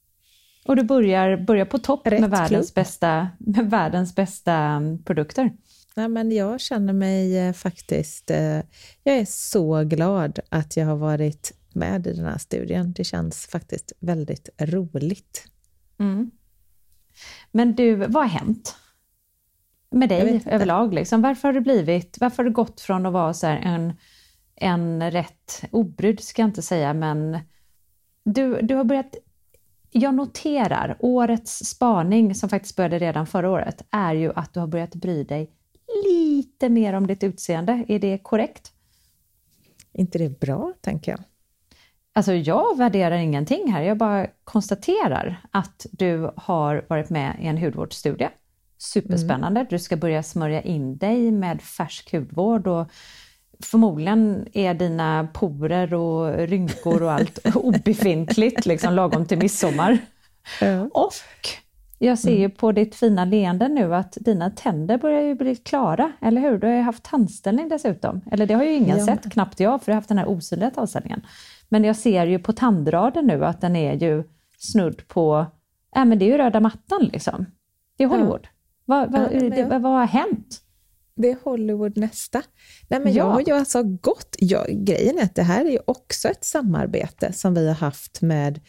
Och 0.66 0.76
du 0.76 0.82
börjar, 0.82 1.36
börjar 1.36 1.64
på 1.64 1.78
topp 1.78 2.06
Rätt 2.06 2.20
med 2.20 2.30
världens, 2.30 2.70
klubb. 2.70 2.84
bästa, 2.84 3.28
med 3.38 3.70
världens 3.70 4.14
bästa 4.14 4.54
mm, 4.54 5.02
produkter. 5.02 5.50
Nej, 5.96 6.08
men 6.08 6.32
jag 6.32 6.60
känner 6.60 6.92
mig 6.92 7.38
eh, 7.38 7.52
faktiskt... 7.52 8.30
Eh, 8.30 8.60
jag 9.04 9.16
är 9.16 9.24
så 9.24 9.84
glad 9.84 10.38
att 10.48 10.76
jag 10.76 10.86
har 10.86 10.96
varit 10.96 11.52
med 11.72 12.06
i 12.06 12.12
den 12.12 12.24
här 12.24 12.38
studien. 12.38 12.92
Det 12.92 13.04
känns 13.04 13.46
faktiskt 13.46 13.92
väldigt 14.00 14.48
roligt. 14.58 15.48
Mm. 15.98 16.30
Men 17.52 17.74
du, 17.74 17.94
vad 17.94 18.14
har 18.14 18.38
hänt 18.38 18.76
med 19.90 20.08
dig 20.08 20.42
överlag? 20.46 20.94
Liksom? 20.94 21.22
Varför 21.22 21.48
har 21.48 21.52
du 21.52 21.60
blivit, 21.60 22.16
varför 22.20 22.36
har 22.36 22.44
du 22.44 22.54
gått 22.54 22.80
från 22.80 23.06
att 23.06 23.12
vara 23.12 23.34
så 23.34 23.46
en, 23.46 23.92
en 24.54 25.10
rätt 25.10 25.64
obrydd, 25.70 26.20
ska 26.20 26.42
jag 26.42 26.48
inte 26.48 26.62
säga, 26.62 26.94
men 26.94 27.38
du, 28.24 28.60
du 28.62 28.74
har 28.74 28.84
börjat 28.84 29.16
jag 29.90 30.14
noterar 30.14 30.96
årets 31.00 31.58
spaning, 31.58 32.34
som 32.34 32.48
faktiskt 32.48 32.76
började 32.76 32.98
redan 32.98 33.26
förra 33.26 33.50
året, 33.50 33.86
är 33.90 34.14
ju 34.14 34.32
att 34.34 34.54
du 34.54 34.60
har 34.60 34.66
börjat 34.66 34.94
bry 34.94 35.24
dig 35.24 35.55
lite 36.04 36.68
mer 36.68 36.92
om 36.92 37.06
ditt 37.06 37.24
utseende. 37.24 37.84
Är 37.88 37.98
det 37.98 38.18
korrekt? 38.18 38.72
inte 39.96 40.18
det 40.18 40.40
bra, 40.40 40.72
tänker 40.80 41.12
jag? 41.12 41.20
Alltså 42.12 42.32
jag 42.32 42.78
värderar 42.78 43.16
ingenting 43.16 43.72
här, 43.72 43.82
jag 43.82 43.96
bara 43.96 44.26
konstaterar 44.44 45.40
att 45.50 45.86
du 45.90 46.30
har 46.36 46.84
varit 46.88 47.10
med 47.10 47.36
i 47.40 47.46
en 47.46 47.58
hudvårdsstudie. 47.58 48.28
Superspännande, 48.78 49.66
du 49.70 49.78
ska 49.78 49.96
börja 49.96 50.22
smörja 50.22 50.62
in 50.62 50.96
dig 50.96 51.30
med 51.30 51.62
färsk 51.62 52.12
hudvård 52.12 52.66
och 52.66 52.90
förmodligen 53.62 54.48
är 54.52 54.74
dina 54.74 55.28
porer 55.34 55.94
och 55.94 56.34
rynkor 56.48 57.02
och 57.02 57.12
allt 57.12 57.38
obefintligt, 57.54 58.66
liksom 58.66 58.94
lagom 58.94 59.26
till 59.26 59.38
midsommar. 59.38 59.98
Ja. 60.60 60.88
Och 60.92 61.12
jag 61.98 62.18
ser 62.18 62.36
ju 62.38 62.48
på 62.50 62.72
ditt 62.72 62.94
fina 62.94 63.24
leende 63.24 63.68
nu 63.68 63.94
att 63.94 64.18
dina 64.20 64.50
tänder 64.50 64.98
börjar 64.98 65.20
ju 65.22 65.34
bli 65.34 65.56
klara, 65.56 66.12
eller 66.20 66.40
hur? 66.40 66.58
Du 66.58 66.66
har 66.66 66.74
ju 66.74 66.80
haft 66.80 67.02
tandställning 67.02 67.68
dessutom. 67.68 68.20
Eller 68.32 68.46
det 68.46 68.54
har 68.54 68.64
ju 68.64 68.72
ingen 68.74 68.98
Ja. 68.98 69.06
sett, 69.06 69.32
knappt 69.32 69.60
jag, 69.60 69.82
för 69.82 69.92
jag 69.92 69.94
har 69.94 70.00
haft 70.00 70.08
den 70.08 70.18
här 70.18 70.28
osynliga 70.28 70.70
tandställningen. 70.70 71.26
Men 71.68 71.84
jag 71.84 71.96
ser 71.96 72.26
ju 72.26 72.38
på 72.38 72.52
tandraden 72.52 73.26
nu 73.26 73.44
att 73.44 73.60
den 73.60 73.76
är 73.76 73.94
ju 73.94 74.24
snudd 74.58 75.08
på, 75.08 75.46
äh, 75.96 76.04
men 76.04 76.18
det 76.18 76.24
är 76.24 76.26
ju 76.28 76.36
röda 76.38 76.60
mattan 76.60 77.10
liksom. 77.12 77.46
Det 77.96 78.04
är 78.04 78.08
Hollywood. 78.08 78.46
Vad, 78.84 79.12
vad, 79.12 79.22
Ja, 79.22 79.40
det, 79.40 79.56
jag- 79.56 79.80
vad, 79.80 79.92
har 79.92 80.06
hänt? 80.06 80.62
Det 81.16 81.30
är 81.30 81.36
Hollywood 81.44 81.96
nästa. 81.96 82.42
Nej, 82.88 83.00
men 83.00 83.12
Ja. 83.12 83.18
Jag 83.24 83.30
har 83.30 83.40
ju 83.40 83.52
alltså 83.52 83.82
gått... 83.82 84.36
Ja, 84.38 84.64
grejen 84.70 85.18
är 85.18 85.22
att 85.22 85.34
det 85.34 85.42
här 85.42 85.64
är 85.64 85.70
ju 85.70 85.78
också 85.84 86.28
ett 86.28 86.44
samarbete 86.44 87.32
som 87.32 87.54
vi 87.54 87.68
har 87.68 87.74
haft 87.74 88.22
med 88.22 88.60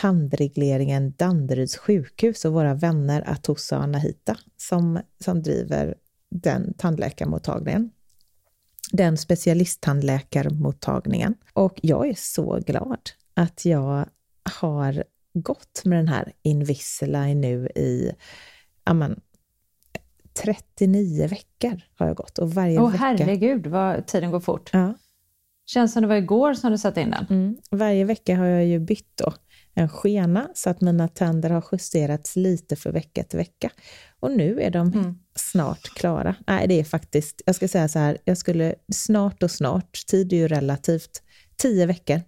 tandregleringen 0.00 1.14
Danderyds 1.16 1.76
sjukhus 1.76 2.44
och 2.44 2.52
våra 2.52 2.74
vänner 2.74 3.30
Atossa 3.30 3.76
och 3.76 3.84
Anahita 3.84 4.36
som, 4.56 5.00
som 5.24 5.42
driver 5.42 5.94
den 6.30 6.74
tandläkarmottagningen. 6.74 7.90
Den 8.92 9.16
specialisttandläkarmottagningen. 9.16 11.34
Och 11.52 11.80
jag 11.82 12.08
är 12.08 12.14
så 12.16 12.60
glad 12.66 13.10
att 13.34 13.64
jag 13.64 14.06
har 14.60 15.04
gått 15.34 15.82
med 15.84 15.98
den 15.98 16.08
här 16.08 16.32
Invisalign 16.42 17.40
nu 17.40 17.66
i 17.66 18.12
ja, 18.84 18.94
men, 18.94 19.20
39 20.42 21.28
veckor 21.28 21.80
har 21.94 22.06
jag 22.06 22.16
gått 22.16 22.38
och 22.38 22.50
varje 22.50 22.80
Åh 22.80 22.92
vecka... 22.92 23.04
herregud 23.04 23.66
vad 23.66 24.06
tiden 24.06 24.30
går 24.30 24.40
fort. 24.40 24.70
Ja, 24.72 24.94
Känns 25.66 25.92
som 25.92 26.02
det 26.02 26.08
var 26.08 26.16
igår 26.16 26.54
som 26.54 26.70
du 26.72 26.78
satte 26.78 27.00
in 27.00 27.10
den. 27.10 27.26
mm. 27.30 27.56
Varje 27.70 28.04
vecka 28.04 28.36
har 28.36 28.46
jag 28.46 28.64
ju 28.66 28.78
bytt 28.78 29.16
då 29.16 29.34
en 29.74 29.88
skena 29.88 30.48
så 30.54 30.70
att 30.70 30.80
mina 30.80 31.08
tänder 31.08 31.50
har 31.50 31.64
justerats 31.72 32.36
lite 32.36 32.76
för 32.76 32.92
vecka 32.92 33.22
till 33.24 33.36
vecka. 33.38 33.70
Och 34.20 34.30
nu 34.32 34.60
är 34.60 34.70
de 34.70 34.92
Mm. 34.92 35.14
snart 35.34 35.82
klara. 35.82 36.34
Nej, 36.46 36.68
det 36.68 36.80
är 36.80 36.84
faktiskt, 36.84 37.42
jag 37.46 37.54
ska 37.54 37.68
säga 37.68 37.88
så 37.88 37.98
här, 37.98 38.18
jag 38.24 38.38
skulle 38.38 38.74
snart 38.92 39.42
och 39.42 39.50
snart, 39.50 40.06
tid 40.06 40.32
är 40.32 40.36
ju 40.36 40.48
relativt, 40.48 41.22
tio 41.56 41.86
veckor. 41.86 42.20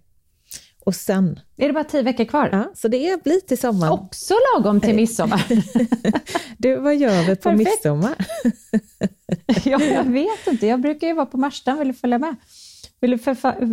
Och 0.85 0.95
sen, 0.95 1.39
Är 1.57 1.67
det 1.67 1.73
bara 1.73 1.83
tio 1.83 2.01
veckor 2.01 2.25
kvar? 2.25 2.49
ja, 2.51 2.71
så 2.75 2.87
det 2.87 3.23
blir 3.23 3.39
till 3.39 3.57
sommaren. 3.57 3.93
Också 3.93 4.33
lagom 4.55 4.81
till 4.81 4.95
midsommar. 4.95 5.45
Du, 6.57 6.75
vad 6.75 6.95
gör 6.95 7.23
vi 7.27 7.35
på 7.35 7.41
Perfekt. 7.49 7.69
midsommar? 7.69 8.15
ja, 9.65 9.81
jag 9.83 10.03
vet 10.03 10.47
inte, 10.47 10.67
jag 10.67 10.81
brukar 10.81 11.07
ju 11.07 11.13
vara 11.13 11.25
på 11.25 11.37
Marstrand, 11.37 11.79
vill 11.79 11.87
du 11.87 11.93
följa 11.93 12.17
med? 12.17 12.35
Vill 12.99 13.11
du 13.11 13.17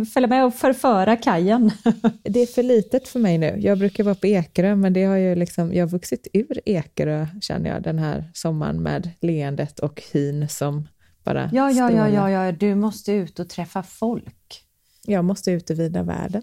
följa 0.05 0.27
med 0.27 0.45
och 0.45 0.53
förföra 0.53 1.15
kajen? 1.15 1.71
Det 2.23 2.39
är 2.39 2.45
för 2.45 2.63
litet 2.63 3.07
för 3.07 3.19
mig 3.19 3.37
nu. 3.37 3.55
Jag 3.59 3.77
brukar 3.77 4.03
vara 4.03 4.15
på 4.15 4.27
Ekerö, 4.27 4.75
men 4.75 4.93
det 4.93 5.03
har 5.03 5.15
ju 5.15 5.35
liksom, 5.35 5.73
jag 5.73 5.85
har 5.85 5.89
vuxit 5.89 6.27
ur 6.33 6.59
Ekerö, 6.65 7.27
känner 7.41 7.69
jag, 7.69 7.83
den 7.83 7.99
här 7.99 8.31
sommaren 8.33 8.83
med 8.83 9.11
leendet 9.21 9.79
och 9.79 10.03
hyn 10.13 10.49
som 10.49 10.87
bara 11.23 11.49
Ja, 11.53 11.71
ja, 11.71 11.91
ja, 11.91 12.09
ja, 12.09 12.29
ja, 12.29 12.51
du 12.51 12.75
måste 12.75 13.11
ut 13.11 13.39
och 13.39 13.49
träffa 13.49 13.83
folk. 13.83 14.63
Jag 15.05 15.25
måste 15.25 15.51
ut 15.51 15.71
i 15.71 15.73
vida 15.73 16.03
världen. 16.03 16.41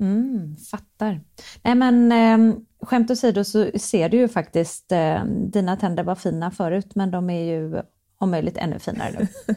Mm, 0.00 0.56
fattar. 0.56 1.20
Nej 1.62 1.74
men 1.74 2.12
eh, 2.12 2.56
skämt 2.82 3.10
åsido 3.10 3.44
så 3.44 3.70
ser 3.78 4.08
du 4.08 4.16
ju 4.16 4.28
faktiskt, 4.28 4.92
eh, 4.92 5.24
dina 5.24 5.76
tänder 5.76 6.04
var 6.04 6.14
fina 6.14 6.50
förut 6.50 6.94
men 6.94 7.10
de 7.10 7.30
är 7.30 7.44
ju 7.44 7.82
om 8.18 8.30
möjligt 8.30 8.56
ännu 8.56 8.78
finare 8.78 9.10
nu. 9.18 9.26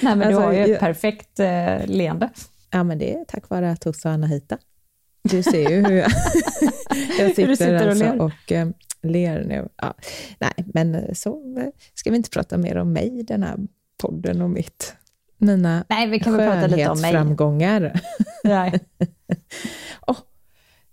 Nej 0.00 0.16
men 0.16 0.22
Alltså, 0.22 0.40
du 0.40 0.46
har 0.46 0.52
ju 0.52 0.58
ett 0.62 0.68
jag- 0.70 0.80
perfekt 0.80 1.40
eh, 1.40 1.86
leende. 1.86 2.30
Ja, 2.70 2.82
men 2.84 2.98
det 2.98 3.14
är 3.14 3.24
tack 3.24 3.48
vare 3.48 3.70
att 3.70 3.80
Tossa 3.80 4.08
och 4.08 4.14
Anahita. 4.14 4.58
Du 5.22 5.42
ser 5.42 5.70
ju 5.70 5.86
hur 5.86 5.96
jag, 5.96 6.10
jag 7.18 7.28
sitter, 7.28 7.46
du 7.46 7.56
sitter 7.56 7.82
och 7.84 7.90
alltså 7.90 8.04
ler. 8.04 8.20
och 8.20 8.52
eh, 8.52 8.68
ler 9.02 9.44
nu. 9.44 9.68
Ja. 9.76 9.94
Nej, 10.38 10.52
men 10.74 11.14
så 11.14 11.58
eh, 11.58 11.66
ska 11.94 12.10
vi 12.10 12.16
inte 12.16 12.30
prata 12.30 12.58
mer 12.58 12.76
om 12.76 12.92
mig 12.92 13.18
i 13.18 13.22
den 13.22 13.42
här 13.42 13.56
podden 14.02 14.42
och 14.42 14.50
mitt, 14.50 14.94
mina 15.38 15.84
Nej 15.88 16.06
vi 16.08 16.20
kan 16.20 16.36
väl 16.36 16.50
prata 16.50 16.66
lite 16.66 16.90
om 16.90 17.00
mig. 17.00 17.12
Nej. 18.44 18.80
Åh, 20.06 20.16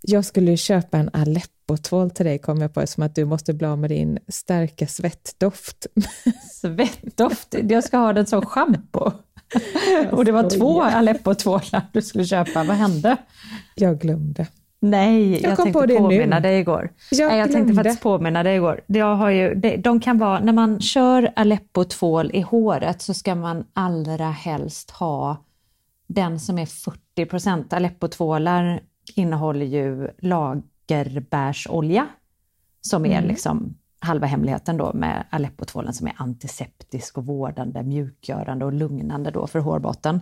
jag 0.01 0.25
skulle 0.25 0.57
köpa 0.57 0.97
en 0.97 1.09
Aleppo-tvål 1.13 2.11
till 2.11 2.25
dig, 2.25 2.39
kom 2.39 2.61
jag 2.61 2.73
på, 2.73 2.87
som 2.87 3.03
att 3.03 3.15
du 3.15 3.25
måste 3.25 3.53
bli 3.53 3.67
av 3.67 3.77
med 3.77 3.89
din 3.89 4.19
starka 4.27 4.87
svettdoft. 4.87 5.87
Svettdoft, 6.61 7.55
jag 7.69 7.83
ska 7.83 7.97
ha 7.97 8.13
den 8.13 8.25
som 8.25 8.41
schampo. 8.41 9.11
Och 10.11 10.25
det 10.25 10.31
var 10.31 10.49
två. 10.49 10.81
Aleppo-tvålar 10.81 11.81
du 11.93 12.01
skulle 12.01 12.25
köpa, 12.25 12.63
vad 12.63 12.77
hände? 12.77 13.17
Jag 13.75 13.99
glömde. 13.99 14.47
Nej, 14.81 15.31
jag, 15.31 15.51
Jag 15.51 15.55
kom 15.57 15.65
tänkte 15.65 15.79
på 15.79 15.85
det 15.85 15.97
påminna 15.97 16.35
nu. 16.35 16.41
dig 16.41 16.59
igår. 16.59 16.91
Jag 17.11 17.27
Nej, 17.27 17.39
jag 17.39 17.51
tänkte 17.51 17.73
faktiskt 17.73 18.01
påminna 18.01 18.43
dig 18.43 18.55
igår. 18.55 18.81
Jag 18.87 19.15
har 19.15 19.29
ju, 19.29 19.55
de, 19.55 19.77
de 19.77 19.99
kan 19.99 20.17
vara, 20.17 20.39
när 20.39 20.53
man 20.53 20.81
kör 20.81 21.31
Aleppo-tvål 21.35 22.31
i 22.33 22.41
håret 22.41 23.01
så 23.01 23.13
ska 23.13 23.35
man 23.35 23.65
allra 23.73 24.31
helst 24.31 24.91
ha 24.91 25.37
den 26.07 26.39
som 26.39 26.57
är 26.59 26.65
40 26.65 27.25
procent. 27.25 27.73
Aleppo-tvålar 27.73 28.81
innehåller 29.15 29.65
ju 29.65 30.09
lagerbärsolja 30.19 32.07
som 32.81 33.05
är 33.05 33.21
liksom 33.21 33.75
halva 33.99 34.27
hemligheten 34.27 34.77
då 34.77 34.93
med 34.93 35.25
Aleppo-tvålen 35.29 35.93
som 35.93 36.07
är 36.07 36.13
antiseptisk 36.17 37.17
och 37.17 37.25
vårdande, 37.25 37.83
mjukgörande 37.83 38.65
och 38.65 38.73
lugnande 38.73 39.31
då 39.31 39.47
för 39.47 39.59
hårbotten. 39.59 40.21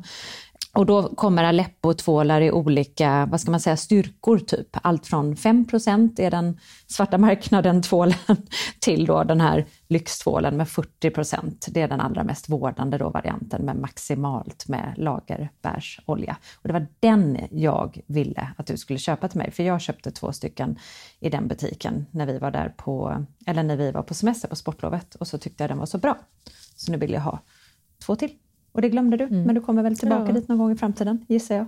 Och 0.78 0.86
då 0.86 1.16
kommer 1.16 1.44
Aleppo-tvålar 1.44 2.42
i 2.42 2.52
olika, 2.52 3.26
vad 3.32 3.42
ska 3.42 3.52
man 3.52 3.60
säga, 3.60 3.78
styrkor 3.78 4.40
typ. 4.40 4.68
Allt 4.72 5.08
från 5.08 5.36
5% 5.36 6.22
är 6.22 6.32
den 6.32 6.60
svarta 6.88 7.18
marknaden 7.18 7.82
tvålen 7.82 8.18
till 8.80 9.06
då 9.06 9.24
den 9.24 9.42
här 9.42 9.66
lyxtvålen 9.88 10.58
med 10.58 10.68
40% 10.68 11.70
Det 11.72 11.82
är 11.82 11.88
den 11.88 12.02
allra 12.02 12.24
mest 12.24 12.50
vårdande 12.50 12.98
då 12.98 13.10
varianten 13.10 13.66
med 13.66 13.76
maximalt 13.76 14.68
med 14.68 14.94
lagerbärsolja. 14.98 16.38
Och 16.56 16.68
det 16.68 16.74
var 16.74 16.88
den 17.00 17.40
jag 17.52 18.02
ville 18.08 18.52
att 18.58 18.68
du 18.68 18.78
skulle 18.78 19.00
köpa 19.00 19.28
till 19.28 19.38
mig, 19.38 19.52
för 19.52 19.64
jag 19.64 19.82
köpte 19.82 20.12
två 20.12 20.32
stycken 20.32 20.80
i 21.20 21.30
den 21.30 21.48
butiken 21.48 22.06
när 22.12 22.26
vi 22.26 22.38
var 22.38 22.52
där 22.52 22.70
på, 22.78 23.26
eller 23.46 23.64
när 23.64 23.78
vi 23.78 23.92
var 23.92 24.04
på 24.04 24.14
semester 24.14 24.48
på 24.48 24.56
sportlovet 24.56 25.16
och 25.16 25.28
så 25.28 25.38
tyckte 25.38 25.64
jag 25.64 25.72
den 25.72 25.78
var 25.78 25.86
så 25.86 25.98
bra. 25.98 26.18
Så 26.76 26.92
nu 26.92 26.98
vill 26.98 27.12
jag 27.12 27.22
ha 27.22 27.40
två 28.06 28.16
till. 28.16 28.32
Och 28.78 28.82
det 28.82 28.90
glömde 28.90 29.18
du, 29.18 29.28
men 29.30 29.56
du 29.56 29.62
kommer 29.62 29.84
väl 29.84 29.98
tillbaka 29.98 30.24
Ja. 30.28 30.32
dit 30.32 30.48
någon 30.48 30.58
gång 30.58 30.72
i 30.72 30.76
framtiden, 30.76 31.26
gissar 31.28 31.56
jag. 31.56 31.66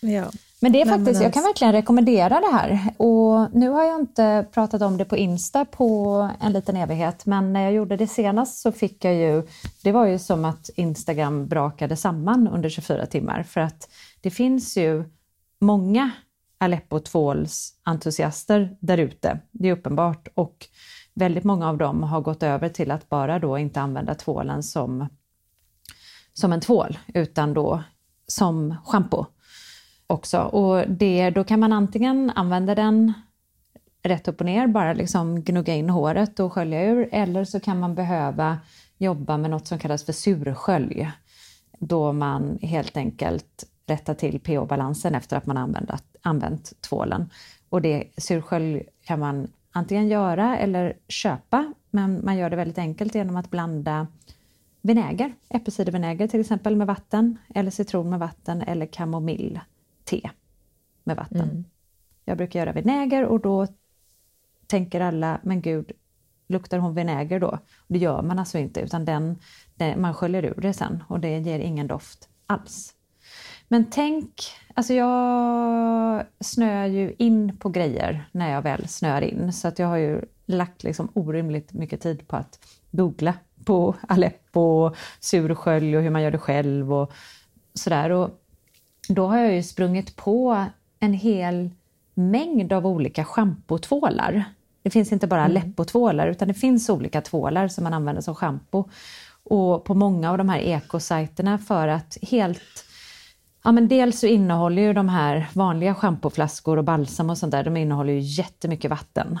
Ja. 0.00 0.24
Men 0.60 0.72
det 0.72 0.80
är 0.80 0.84
Nej, 0.84 0.94
faktiskt, 0.98 1.14
men 1.14 1.22
jag 1.22 1.32
kan 1.32 1.40
alltså- 1.40 1.48
verkligen 1.48 1.72
rekommendera 1.72 2.40
det 2.40 2.56
här. 2.56 2.94
Och 2.96 3.54
nu 3.54 3.68
har 3.68 3.84
jag 3.84 4.00
inte 4.00 4.46
pratat 4.52 4.82
om 4.82 4.96
det 4.96 5.04
på 5.04 5.16
Insta 5.16 5.64
på 5.64 6.28
en 6.40 6.52
liten 6.52 6.76
evighet, 6.76 7.26
men 7.26 7.52
när 7.52 7.60
jag 7.62 7.72
gjorde 7.72 7.96
det 7.96 8.06
senast 8.06 8.58
så 8.62 8.72
fick 8.72 9.04
jag 9.04 9.14
ju, 9.14 9.42
det 9.82 9.92
var 9.92 10.06
ju 10.06 10.18
som 10.18 10.44
att 10.44 10.70
Instagram 10.76 11.46
brakade 11.46 11.96
samman 11.96 12.48
under 12.48 12.68
24 12.68 13.06
timmar, 13.06 13.42
för 13.42 13.60
att 13.60 13.88
det 14.20 14.30
finns 14.30 14.76
ju 14.76 15.04
många 15.60 16.10
Aleppo 16.58 16.98
tvåls 17.00 17.74
entusiaster 17.82 18.76
där 18.80 18.98
ute, 18.98 19.38
det 19.50 19.68
är 19.68 19.72
uppenbart, 19.72 20.28
och 20.34 20.66
väldigt 21.14 21.44
många 21.44 21.68
av 21.68 21.78
dem 21.78 22.02
har 22.02 22.20
gått 22.20 22.42
över 22.42 22.68
till 22.68 22.90
att 22.90 23.08
bara 23.08 23.38
då 23.38 23.58
inte 23.58 23.80
använda 23.80 24.14
tvålen 24.14 24.62
som 24.62 25.08
som 26.34 26.52
en 26.52 26.60
tvål, 26.60 26.98
utan 27.14 27.54
då 27.54 27.82
som 28.26 28.76
schampo 28.84 29.26
också. 30.06 30.40
Och 30.40 30.88
det, 30.88 31.30
då 31.30 31.44
kan 31.44 31.60
man 31.60 31.72
antingen 31.72 32.30
använda 32.30 32.74
den 32.74 33.12
rätt 34.02 34.28
upp 34.28 34.40
och 34.40 34.46
ner 34.46 34.66
bara 34.66 34.92
liksom 34.92 35.42
gnugga 35.44 35.74
in 35.74 35.90
håret 35.90 36.40
och 36.40 36.52
skölja 36.52 36.82
ur. 36.82 37.08
Eller 37.12 37.44
så 37.44 37.60
kan 37.60 37.80
man 37.80 37.94
behöva 37.94 38.58
jobba 38.98 39.36
med 39.36 39.50
något 39.50 39.66
som 39.66 39.78
kallas 39.78 40.04
för 40.04 40.12
surskölj. 40.12 41.10
Då 41.78 42.12
man 42.12 42.58
helt 42.62 42.96
enkelt 42.96 43.64
rättar 43.86 44.14
till 44.14 44.40
pH-balansen 44.40 45.14
efter 45.14 45.36
att 45.36 45.46
man 45.46 45.56
använt, 45.56 45.90
använt 46.22 46.80
tvålen. 46.80 47.30
Och 47.68 47.82
det 47.82 48.04
surskölj 48.16 48.82
kan 49.04 49.20
man 49.20 49.48
antingen 49.72 50.08
göra 50.08 50.58
eller 50.58 50.96
köpa, 51.08 51.72
men 51.90 52.24
man 52.24 52.36
gör 52.36 52.50
det 52.50 52.56
väldigt 52.56 52.78
enkelt 52.78 53.14
genom 53.14 53.36
att 53.36 53.50
blanda 53.50 54.06
vinäger, 54.84 55.34
äppelcidervinäger 55.48 56.28
till 56.28 56.40
exempel 56.40 56.76
med 56.76 56.86
vatten, 56.86 57.38
eller 57.54 57.70
citron 57.70 58.10
med 58.10 58.18
vatten 58.18 58.62
eller 58.62 58.86
kamomillte 58.86 60.30
med 61.04 61.16
vatten. 61.16 61.50
Mm. 61.50 61.64
Jag 62.24 62.36
brukar 62.36 62.60
göra 62.60 62.72
vinäger 62.72 63.24
och 63.24 63.40
då 63.40 63.66
tänker 64.66 65.00
alla, 65.00 65.40
men 65.42 65.60
gud, 65.60 65.92
luktar 66.48 66.78
hon 66.78 66.94
vinäger 66.94 67.40
då? 67.40 67.58
Det 67.86 67.98
gör 67.98 68.22
man 68.22 68.38
alltså 68.38 68.58
inte, 68.58 68.80
utan 68.80 69.04
den, 69.04 69.38
den, 69.74 70.00
man 70.00 70.14
sköljer 70.14 70.44
ur 70.44 70.60
det 70.60 70.72
sen 70.72 71.04
och 71.08 71.20
det 71.20 71.38
ger 71.38 71.58
ingen 71.58 71.86
doft 71.86 72.28
alls. 72.46 72.94
Men 73.68 73.90
tänk, 73.90 74.32
alltså 74.74 74.94
jag 74.94 76.26
snöar 76.40 76.86
ju 76.86 77.14
in 77.18 77.56
på 77.56 77.68
grejer 77.68 78.28
när 78.32 78.50
jag 78.50 78.62
väl 78.62 78.88
snöar 78.88 79.22
in, 79.22 79.52
så 79.52 79.68
att 79.68 79.78
jag 79.78 79.86
har 79.86 79.96
ju 79.96 80.24
lagt 80.46 80.82
liksom 80.82 81.08
orimligt 81.14 81.72
mycket 81.72 82.00
tid 82.00 82.28
på 82.28 82.36
att 82.36 82.58
googla 82.90 83.34
på 83.64 83.94
Aleppo, 84.08 84.94
surskölj 85.20 85.96
och 85.96 86.02
hur 86.02 86.10
man 86.10 86.22
gör 86.22 86.30
det 86.30 86.38
själv 86.38 86.94
och 86.94 87.12
sådär. 87.74 88.10
Och 88.10 88.30
då 89.08 89.26
har 89.26 89.38
jag 89.38 89.54
ju 89.54 89.62
sprungit 89.62 90.16
på 90.16 90.64
en 91.00 91.12
hel 91.12 91.70
mängd 92.14 92.72
av 92.72 92.86
olika 92.86 93.24
schampotvålar. 93.24 94.44
Det 94.82 94.90
finns 94.90 95.12
inte 95.12 95.26
bara 95.26 95.44
mm. 95.44 95.50
Aleppo-tvålar 95.50 96.28
utan 96.28 96.48
det 96.48 96.54
finns 96.54 96.90
olika 96.90 97.20
tvålar 97.20 97.68
som 97.68 97.84
man 97.84 97.94
använder 97.94 98.22
som 98.22 98.34
schampo. 98.34 98.84
Och 99.42 99.84
på 99.84 99.94
många 99.94 100.30
av 100.30 100.38
de 100.38 100.48
här 100.48 100.58
ekosajterna 100.58 101.58
för 101.58 101.88
att 101.88 102.18
helt 102.22 102.84
Ja, 103.66 103.72
men 103.72 103.88
dels 103.88 104.20
så 104.20 104.26
innehåller 104.26 104.82
ju 104.82 104.92
de 104.92 105.08
här 105.08 105.48
vanliga 105.52 105.94
schampoflaskor 105.94 106.76
och 106.76 106.84
balsam 106.84 107.30
och 107.30 107.38
sånt 107.38 107.50
där, 107.50 107.64
de 107.64 107.76
innehåller 107.76 108.12
ju 108.12 108.20
jättemycket 108.20 108.90
vatten. 108.90 109.38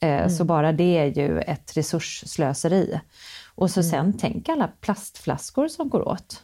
Eh, 0.00 0.08
mm. 0.08 0.30
Så 0.30 0.44
bara 0.44 0.72
det 0.72 0.98
är 0.98 1.04
ju 1.04 1.40
ett 1.40 1.76
resursslöseri. 1.76 3.00
Och 3.56 3.70
så 3.70 3.80
mm. 3.80 3.90
sen 3.90 4.12
tänk 4.18 4.48
alla 4.48 4.68
plastflaskor 4.80 5.68
som 5.68 5.88
går 5.88 6.08
åt 6.08 6.42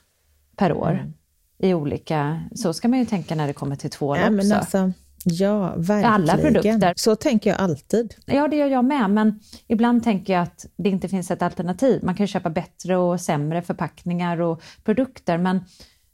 per 0.56 0.72
år. 0.72 0.90
Mm. 0.90 1.12
I 1.58 1.74
olika, 1.74 2.42
så 2.54 2.72
ska 2.72 2.88
man 2.88 2.98
ju 2.98 3.04
tänka 3.04 3.34
när 3.34 3.46
det 3.46 3.52
kommer 3.52 3.76
till 3.76 3.90
tvål 3.90 4.18
ja, 4.18 4.36
också. 4.36 4.54
Alltså, 4.54 4.92
ja, 5.24 5.74
verkligen. 5.76 6.04
Alla 6.04 6.36
produkter. 6.36 6.94
Så 6.96 7.16
tänker 7.16 7.50
jag 7.50 7.60
alltid. 7.60 8.14
Ja, 8.26 8.48
det 8.48 8.56
gör 8.56 8.66
jag 8.66 8.84
med, 8.84 9.10
men 9.10 9.40
ibland 9.66 10.04
tänker 10.04 10.32
jag 10.32 10.42
att 10.42 10.66
det 10.76 10.88
inte 10.88 11.08
finns 11.08 11.30
ett 11.30 11.42
alternativ. 11.42 12.04
Man 12.04 12.14
kan 12.14 12.26
köpa 12.26 12.50
bättre 12.50 12.96
och 12.96 13.20
sämre 13.20 13.62
förpackningar 13.62 14.40
och 14.40 14.62
produkter, 14.84 15.38
men 15.38 15.64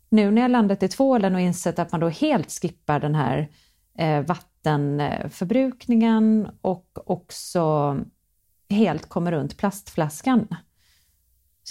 nu 0.08 0.30
när 0.30 0.42
jag 0.42 0.50
landat 0.50 0.82
i 0.82 0.88
tvålen 0.88 1.34
och 1.34 1.40
insett 1.40 1.78
att 1.78 1.92
man 1.92 2.00
då 2.00 2.08
helt 2.08 2.50
skippar 2.50 3.00
den 3.00 3.14
här 3.14 3.48
eh, 3.98 4.20
vattenförbrukningen 4.20 6.48
och 6.60 7.10
också 7.10 7.96
helt 8.70 9.08
kommer 9.08 9.32
runt 9.32 9.56
plastflaskan. 9.56 10.46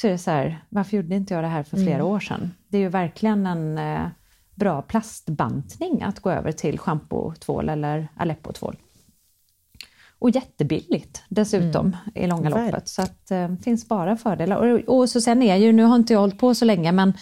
Så 0.01 0.07
är 0.07 0.11
det 0.11 0.17
så 0.17 0.31
här, 0.31 0.63
varför 0.69 0.97
gjorde 0.97 1.15
inte 1.15 1.33
jag 1.33 1.43
det 1.43 1.47
här 1.47 1.63
för 1.63 1.77
flera 1.77 1.95
mm. 1.95 2.07
år 2.07 2.19
sedan? 2.19 2.51
Det 2.67 2.77
är 2.77 2.81
ju 2.81 2.89
verkligen 2.89 3.45
en 3.45 3.77
eh, 3.77 4.07
bra 4.55 4.81
plastbantning 4.81 6.03
att 6.03 6.19
gå 6.19 6.31
över 6.31 6.51
till 6.51 6.79
schampotvål 6.79 7.69
eller 7.69 8.07
Aleppo-tvål. 8.15 8.77
Och 10.19 10.29
jättebilligt 10.29 11.23
dessutom 11.29 11.85
mm. 11.85 11.97
i 12.15 12.27
långa 12.27 12.49
loppet. 12.49 12.87
Så 12.87 13.01
att 13.01 13.27
det 13.27 13.37
eh, 13.37 13.55
finns 13.55 13.87
bara 13.87 14.17
fördelar. 14.17 14.55
Och, 14.55 14.79
och, 14.79 15.09
så 15.09 15.21
sen 15.21 15.41
är 15.41 15.55
ju, 15.55 15.71
nu 15.71 15.83
har 15.83 15.95
inte 15.95 16.13
jag 16.13 16.19
hållit 16.19 16.39
på 16.39 16.55
så 16.55 16.65
länge, 16.65 16.91
men 16.91 17.13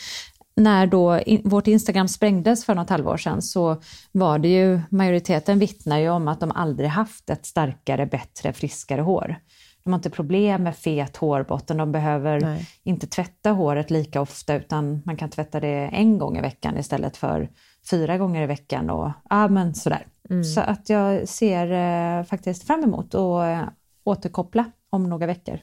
när 0.56 0.88
då 0.88 1.20
in, 1.20 1.42
vårt 1.44 1.68
Instagram 1.68 2.08
sprängdes 2.08 2.66
för 2.66 2.76
något 2.76 2.90
halvår 2.90 3.18
sedan 3.18 3.42
så 3.42 3.82
var 4.12 4.40
det 4.40 4.48
ju, 4.48 4.82
majoriteten 4.90 5.60
vittnar 5.60 5.98
ju 5.98 6.10
om 6.10 6.28
att 6.28 6.40
de 6.40 6.52
aldrig 6.52 6.90
haft 6.90 7.30
ett 7.30 7.46
starkare, 7.46 8.06
bättre, 8.06 8.54
friskare 8.54 9.02
hår. 9.02 9.38
De 9.86 9.94
har 9.94 10.00
inte 10.00 10.10
problem 10.10 10.64
med 10.64 10.76
fet 10.76 11.18
hårbotten, 11.18 11.78
de 11.78 11.92
behöver 11.92 12.42
Nej. 12.42 12.68
inte 12.84 13.08
tvätta 13.08 13.52
håret 13.52 13.92
lika 13.92 14.22
ofta 14.22 14.56
utan 14.56 15.02
man 15.06 15.18
kan 15.18 15.30
tvätta 15.30 15.60
det 15.60 15.90
en 15.94 16.18
gång 16.18 16.38
i 16.38 16.42
veckan 16.42 16.78
istället 16.78 17.18
för 17.18 17.50
fyra 17.90 18.18
gånger 18.18 18.44
i 18.44 18.46
veckan 18.46 18.90
och 18.90 19.12
ja 19.30 19.48
men 19.48 19.76
sådär. 19.76 20.08
Mm. 20.30 20.44
Så 20.44 20.62
att 20.62 20.90
jag 20.90 21.28
ser 21.28 21.72
eh, 21.72 22.24
faktiskt 22.24 22.68
fram 22.68 22.84
emot 22.84 23.16
att 23.16 23.44
eh, 23.44 23.70
återkoppla 24.04 24.66
om 24.90 25.10
några 25.10 25.26
veckor 25.26 25.60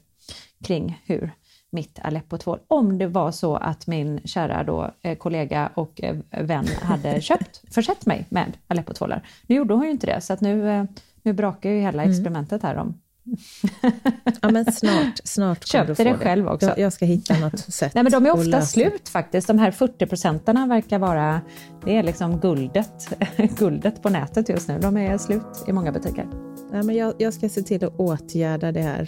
kring 0.63 1.01
hur 1.05 1.31
mitt 1.69 1.99
Aleppo-tvål. 1.99 2.59
Om 2.67 2.97
det 2.97 3.07
var 3.07 3.31
så 3.31 3.55
att 3.55 3.87
min 3.87 4.19
kära 4.25 4.63
då, 4.63 4.91
eh, 5.01 5.17
kollega 5.17 5.71
och 5.73 6.03
eh, 6.03 6.15
vän 6.29 6.65
hade 6.81 7.21
köpt, 7.21 7.73
försett 7.73 8.05
mig 8.05 8.25
med 8.29 8.57
Aleppo-tvålar. 8.67 9.27
Nu 9.47 9.55
gjorde 9.55 9.73
hon 9.73 9.83
ju 9.83 9.91
inte 9.91 10.07
det, 10.07 10.21
så 10.21 10.33
att 10.33 10.41
nu, 10.41 10.69
eh, 10.69 10.83
nu 11.21 11.33
brakar 11.33 11.69
ju 11.69 11.79
hela 11.79 12.03
mm. 12.03 12.11
experimentet 12.11 12.63
här 12.63 12.75
om 12.75 12.99
ja 14.41 14.51
men 14.51 14.71
snart, 14.71 15.19
snart 15.23 15.71
kommer 15.71 15.85
du 15.85 15.95
få 15.95 16.03
det. 16.03 16.09
det 16.09 16.17
själv 16.17 16.47
också. 16.47 16.67
Jag, 16.67 16.79
jag, 16.79 16.93
ska 16.93 17.05
hitta 17.05 17.39
något 17.39 17.59
sätt. 17.59 17.93
Nej 17.95 18.03
men 18.03 18.11
de 18.11 18.25
är 18.25 18.31
ofta 18.31 18.61
slut 18.61 19.09
faktiskt. 19.09 19.47
De 19.47 19.59
här 19.59 19.71
40 19.71 20.05
procentarna 20.05 20.67
verkar 20.67 20.99
vara, 20.99 21.41
det 21.85 21.97
är 21.97 22.03
liksom 22.03 22.39
guldet, 22.39 23.09
guldet 23.57 24.01
på 24.01 24.09
nätet 24.09 24.49
just 24.49 24.67
nu. 24.67 24.79
De 24.79 24.97
är 24.97 25.17
slut 25.17 25.63
i 25.67 25.71
många 25.71 25.91
butiker. 25.91 26.27
Nej, 26.71 26.83
men 26.83 26.95
jag, 26.95 27.13
jag 27.17 27.33
ska 27.33 27.49
se 27.49 27.61
till 27.61 27.85
att 27.85 27.99
åtgärda 27.99 28.71
det 28.71 28.81
här 28.81 29.05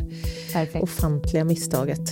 Perfekt. 0.54 0.84
ofantliga 0.84 1.44
misstaget. 1.44 2.12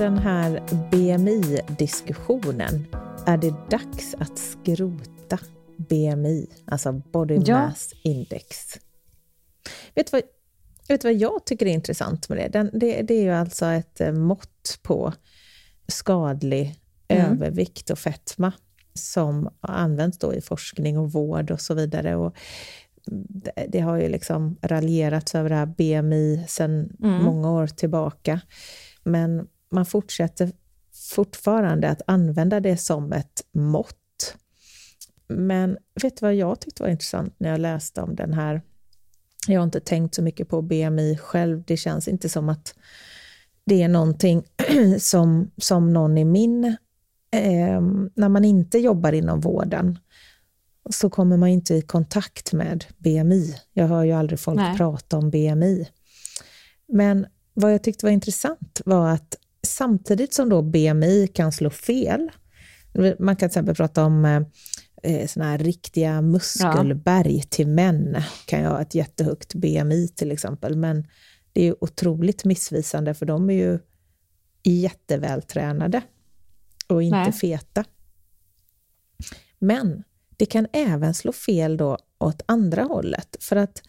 Den 0.00 0.18
här 0.18 0.62
BMI-diskussionen, 0.90 2.86
är 3.26 3.36
det 3.36 3.54
dags 3.70 4.14
att 4.14 4.38
skrota 4.38 5.38
BMI, 5.76 6.46
alltså 6.64 6.92
Body 6.92 7.38
ja. 7.44 7.58
Mass 7.58 7.92
Index? 8.02 8.78
Vet 9.94 10.06
du 10.06 10.16
vad, 10.16 10.22
vet 10.88 11.04
vad 11.04 11.14
jag 11.14 11.46
tycker 11.46 11.66
är 11.66 11.70
intressant 11.70 12.28
med 12.28 12.38
det? 12.38 12.48
Den, 12.48 12.70
det? 12.72 13.02
Det 13.02 13.14
är 13.14 13.22
ju 13.22 13.30
alltså 13.30 13.66
ett 13.66 14.00
eh, 14.00 14.12
mått 14.12 14.78
på 14.82 15.12
skadlig 15.88 16.80
mm. 17.08 17.32
övervikt 17.32 17.90
och 17.90 17.98
fetma 17.98 18.52
som 18.94 19.50
används 19.60 20.18
då 20.18 20.34
i 20.34 20.40
forskning 20.40 20.98
och 20.98 21.12
vård 21.12 21.50
och 21.50 21.60
så 21.60 21.74
vidare. 21.74 22.16
Och 22.16 22.36
det 23.68 23.80
har 23.80 23.96
ju 23.96 24.08
liksom 24.08 24.56
raljerats 24.62 25.34
över 25.34 25.48
det 25.48 25.56
här 25.56 25.66
BMI 25.66 26.44
sedan 26.48 26.96
mm. 27.02 27.22
många 27.22 27.50
år 27.50 27.66
tillbaka. 27.66 28.40
Men 29.02 29.48
man 29.70 29.86
fortsätter 29.86 30.52
fortfarande 31.14 31.88
att 31.88 32.02
använda 32.06 32.60
det 32.60 32.76
som 32.76 33.12
ett 33.12 33.44
mått. 33.52 33.96
Men 35.28 35.78
vet 36.02 36.16
du 36.16 36.26
vad 36.26 36.34
jag 36.34 36.60
tyckte 36.60 36.82
var 36.82 36.90
intressant 36.90 37.34
när 37.38 37.50
jag 37.50 37.60
läste 37.60 38.00
om 38.00 38.16
den 38.16 38.32
här 38.32 38.62
Jag 39.48 39.60
har 39.60 39.64
inte 39.64 39.80
tänkt 39.80 40.14
så 40.14 40.22
mycket 40.22 40.48
på 40.48 40.62
BMI 40.62 41.16
själv. 41.16 41.62
Det 41.66 41.76
känns 41.76 42.08
inte 42.08 42.28
som 42.28 42.48
att 42.48 42.74
det 43.64 43.82
är 43.82 43.88
någonting 43.88 44.44
som, 44.98 45.50
som 45.56 45.92
någon 45.92 46.18
i 46.18 46.24
min... 46.24 46.64
Eh, 47.32 47.80
när 48.14 48.28
man 48.28 48.44
inte 48.44 48.78
jobbar 48.78 49.12
inom 49.12 49.40
vården 49.40 49.98
så 50.90 51.10
kommer 51.10 51.36
man 51.36 51.48
inte 51.48 51.74
i 51.74 51.82
kontakt 51.82 52.52
med 52.52 52.84
BMI. 52.98 53.56
Jag 53.72 53.88
hör 53.88 54.04
ju 54.04 54.12
aldrig 54.12 54.40
folk 54.40 54.56
Nej. 54.56 54.76
prata 54.76 55.18
om 55.18 55.30
BMI. 55.30 55.88
Men 56.88 57.26
vad 57.54 57.74
jag 57.74 57.82
tyckte 57.82 58.06
var 58.06 58.10
intressant 58.10 58.80
var 58.84 59.10
att 59.10 59.36
samtidigt 59.70 60.34
som 60.34 60.48
då 60.48 60.62
BMI 60.62 61.26
kan 61.34 61.52
slå 61.52 61.70
fel, 61.70 62.30
man 63.18 63.36
kan 63.36 63.36
till 63.36 63.46
exempel 63.46 63.74
prata 63.74 64.04
om 64.04 64.24
eh, 64.24 64.42
eh 65.02 65.26
såna 65.26 65.44
här 65.44 65.58
riktiga 65.58 66.22
muskelberg 66.22 67.36
ja. 67.36 67.42
till 67.50 67.68
män, 67.68 68.22
kan 68.46 68.60
ju 68.60 68.66
ha 68.66 68.80
ett 68.82 68.94
jättehögt 68.94 69.54
BMI 69.54 70.08
till 70.08 70.32
exempel, 70.32 70.76
men 70.76 71.06
det 71.52 71.60
är 71.60 71.64
ju 71.64 71.74
otroligt 71.80 72.44
missvisande 72.44 73.14
för 73.14 73.26
de 73.26 73.50
är 73.50 73.54
ju 73.54 73.78
jättevältränade 74.62 76.02
och 76.86 77.02
inte 77.02 77.16
Nej. 77.16 77.32
feta. 77.32 77.84
Men 79.58 80.04
det 80.36 80.46
kan 80.46 80.66
även 80.72 81.14
slå 81.14 81.32
fel 81.32 81.76
då 81.76 81.98
åt 82.18 82.42
andra 82.46 82.82
hållet, 82.82 83.36
för 83.40 83.56
att, 83.56 83.82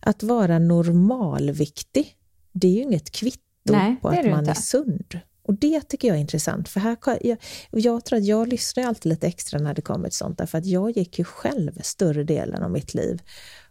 att 0.00 0.22
vara 0.22 0.58
normalviktig, 0.58 2.16
det 2.52 2.68
är 2.68 2.72
ju 2.72 2.82
inget 2.82 3.10
kvitto 3.10 3.40
Nej, 3.72 3.96
på 4.02 4.08
att 4.08 4.26
man 4.26 4.38
inte. 4.38 4.50
är 4.50 4.54
sund. 4.54 5.20
Och 5.42 5.54
det 5.54 5.80
tycker 5.80 6.08
jag 6.08 6.16
är 6.16 6.20
intressant, 6.20 6.68
för 6.68 6.80
här, 6.80 6.96
jag, 7.20 7.38
jag 7.70 8.04
tror 8.04 8.18
att 8.18 8.24
jag 8.24 8.48
lyssnar 8.48 8.84
alltid 8.84 9.10
lite 9.10 9.26
extra 9.26 9.58
när 9.58 9.74
det 9.74 9.82
kommer 9.82 10.08
till 10.08 10.16
sånt, 10.16 10.38
därför 10.38 10.58
att 10.58 10.66
jag 10.66 10.90
gick 10.96 11.18
ju 11.18 11.24
själv 11.24 11.78
större 11.82 12.24
delen 12.24 12.62
av 12.62 12.70
mitt 12.70 12.94
liv 12.94 13.22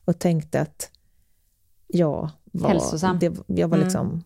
och 0.06 0.19
tänkte 0.19 0.62
att 0.62 0.89
jag 1.88 2.29
var, 2.43 2.69
hälsosam. 2.69 3.19
Det, 3.19 3.25
jag 3.47 3.67
var 3.67 3.77
mm. 3.77 3.88
liksom 3.88 4.08
mm. 4.08 4.23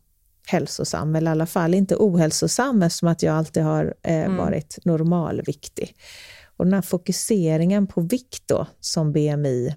hälsosam, 0.47 1.15
eller 1.15 1.31
i 1.31 1.33
alla 1.33 1.45
fall 1.45 1.73
inte 1.73 1.95
ohälsosam, 1.95 2.83
eftersom 2.83 3.07
att 3.07 3.23
jag 3.23 3.35
alltid 3.35 3.63
har 3.63 3.93
eh, 4.03 4.15
mm. 4.15 4.37
varit 4.37 4.77
normalviktig. 4.85 5.95
Och 6.57 6.65
den 6.65 6.73
här 6.73 6.81
fokuseringen 6.81 7.87
på 7.87 8.01
vikt 8.01 8.43
då, 8.45 8.67
som 8.79 9.11
BMI 9.11 9.75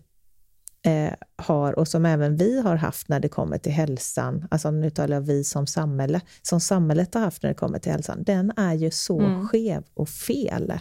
eh, 0.82 1.12
har 1.36 1.78
och 1.78 1.88
som 1.88 2.06
även 2.06 2.36
vi 2.36 2.60
har 2.60 2.76
haft 2.76 3.08
när 3.08 3.20
det 3.20 3.28
kommer 3.28 3.58
till 3.58 3.72
hälsan, 3.72 4.48
alltså 4.50 4.70
nu 4.70 4.90
talar 4.90 5.16
jag 5.16 5.20
vi 5.20 5.44
som 5.44 5.66
samhälle, 5.66 6.20
som 6.42 6.60
samhället 6.60 7.14
har 7.14 7.20
haft 7.20 7.42
när 7.42 7.50
det 7.50 7.54
kommer 7.54 7.78
till 7.78 7.92
hälsan, 7.92 8.22
den 8.22 8.52
är 8.56 8.74
ju 8.74 8.90
så 8.90 9.20
mm. 9.20 9.48
skev 9.48 9.84
och 9.94 10.08
fel. 10.08 10.72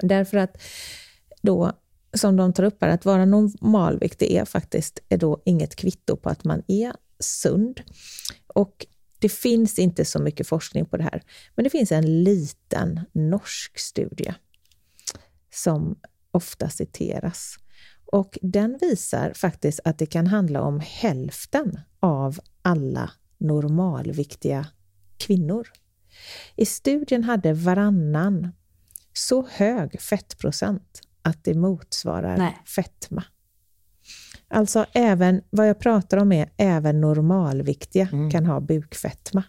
Därför 0.00 0.36
att 0.36 0.62
då, 1.42 1.72
som 2.14 2.36
de 2.36 2.52
tar 2.52 2.64
upp 2.64 2.76
här, 2.80 2.88
att 2.88 3.04
vara 3.04 3.24
normalviktig 3.24 4.32
är 4.32 4.44
faktiskt 4.44 5.00
är 5.08 5.16
då 5.16 5.42
inget 5.44 5.76
kvitto 5.76 6.16
på 6.16 6.28
att 6.28 6.44
man 6.44 6.62
är 6.68 6.92
sund. 7.18 7.80
Och 8.46 8.86
det 9.18 9.28
finns 9.28 9.78
inte 9.78 10.04
så 10.04 10.22
mycket 10.22 10.48
forskning 10.48 10.86
på 10.86 10.96
det 10.96 11.04
här, 11.04 11.22
men 11.54 11.64
det 11.64 11.70
finns 11.70 11.92
en 11.92 12.24
liten 12.24 13.00
norsk 13.12 13.78
studie 13.78 14.34
som 15.50 15.98
ofta 16.30 16.68
citeras. 16.68 17.58
Och 18.12 18.38
den 18.42 18.78
visar 18.80 19.32
faktiskt 19.34 19.80
att 19.84 19.98
det 19.98 20.06
kan 20.06 20.26
handla 20.26 20.62
om 20.62 20.80
hälften 20.84 21.80
av 22.00 22.38
alla 22.62 23.10
normalviktiga 23.38 24.66
kvinnor. 25.16 25.68
I 26.56 26.66
studien 26.66 27.24
hade 27.24 27.52
varannan 27.52 28.52
så 29.12 29.46
hög 29.50 30.00
fettprocent 30.00 31.00
att 31.22 31.44
det 31.44 31.54
motsvarar 31.54 32.36
Nej. 32.36 32.62
fetma. 32.66 33.24
Alltså 34.48 34.86
även, 34.92 35.42
vad 35.50 35.68
jag 35.68 35.78
pratar 35.78 36.16
om 36.16 36.32
är 36.32 36.50
även 36.56 37.00
normalviktiga 37.00 38.08
mm. 38.12 38.30
kan 38.30 38.46
ha 38.46 38.60
bukfetma. 38.60 39.44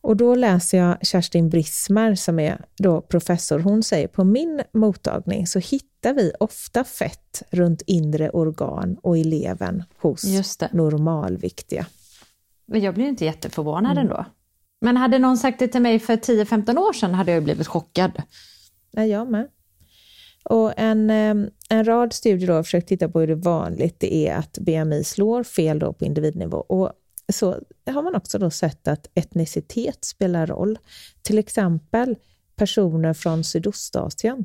Och 0.00 0.16
då 0.16 0.34
läser 0.34 0.78
jag 0.78 1.06
Kerstin 1.06 1.48
Brismar 1.48 2.14
som 2.14 2.38
är 2.38 2.64
då 2.76 3.00
professor. 3.00 3.58
Hon 3.58 3.82
säger 3.82 4.08
på 4.08 4.24
min 4.24 4.62
mottagning 4.72 5.46
så 5.46 5.58
hittar 5.58 6.14
vi 6.14 6.32
ofta 6.40 6.84
fett 6.84 7.42
runt 7.50 7.82
inre 7.86 8.30
organ 8.30 8.96
och 9.02 9.18
i 9.18 9.24
levern 9.24 9.82
hos 9.98 10.24
normalviktiga. 10.72 11.86
Men 12.66 12.80
jag 12.80 12.94
blir 12.94 13.08
inte 13.08 13.24
jätteförvånad 13.24 13.92
mm. 13.92 14.04
ändå. 14.04 14.24
Men 14.80 14.96
hade 14.96 15.18
någon 15.18 15.38
sagt 15.38 15.58
det 15.58 15.68
till 15.68 15.82
mig 15.82 15.98
för 15.98 16.16
10-15 16.16 16.78
år 16.78 16.92
sedan 16.92 17.14
hade 17.14 17.32
jag 17.32 17.44
blivit 17.44 17.66
chockad. 17.66 18.22
Ja, 18.90 19.04
jag 19.04 19.30
med. 19.30 19.48
Och 20.44 20.72
en, 20.76 21.10
en 21.68 21.84
rad 21.84 22.12
studier 22.12 22.50
har 22.50 22.62
försökt 22.62 22.88
titta 22.88 23.08
på 23.08 23.20
hur 23.20 23.26
det 23.26 23.34
vanligt 23.34 24.00
det 24.00 24.28
är 24.28 24.36
att 24.36 24.58
BMI 24.58 25.04
slår 25.04 25.42
fel 25.42 25.78
då 25.78 25.92
på 25.92 26.04
individnivå. 26.04 26.56
Och 26.56 26.92
så 27.32 27.60
har 27.86 28.02
man 28.02 28.14
också 28.14 28.38
då 28.38 28.50
sett 28.50 28.88
att 28.88 29.06
etnicitet 29.14 30.04
spelar 30.04 30.46
roll. 30.46 30.78
Till 31.22 31.38
exempel 31.38 32.16
personer 32.56 33.14
från 33.14 33.44
Sydostasien. 33.44 34.44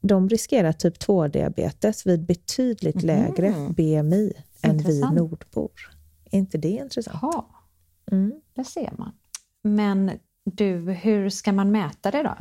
De 0.00 0.28
riskerar 0.28 0.72
typ 0.72 0.98
2-diabetes 0.98 2.06
vid 2.06 2.24
betydligt 2.24 3.02
mm. 3.02 3.06
lägre 3.06 3.54
BMI 3.76 4.32
än 4.62 4.78
vi 4.78 5.00
nordbor. 5.00 5.70
Är 6.30 6.38
inte 6.38 6.58
det 6.58 6.68
intressant? 6.68 7.18
Ja, 7.22 7.46
mm. 8.12 8.32
det 8.54 8.64
ser 8.64 8.92
man. 8.98 9.12
Men 9.62 10.10
du, 10.44 10.92
hur 10.92 11.30
ska 11.30 11.52
man 11.52 11.70
mäta 11.72 12.10
det 12.10 12.22
då? 12.22 12.36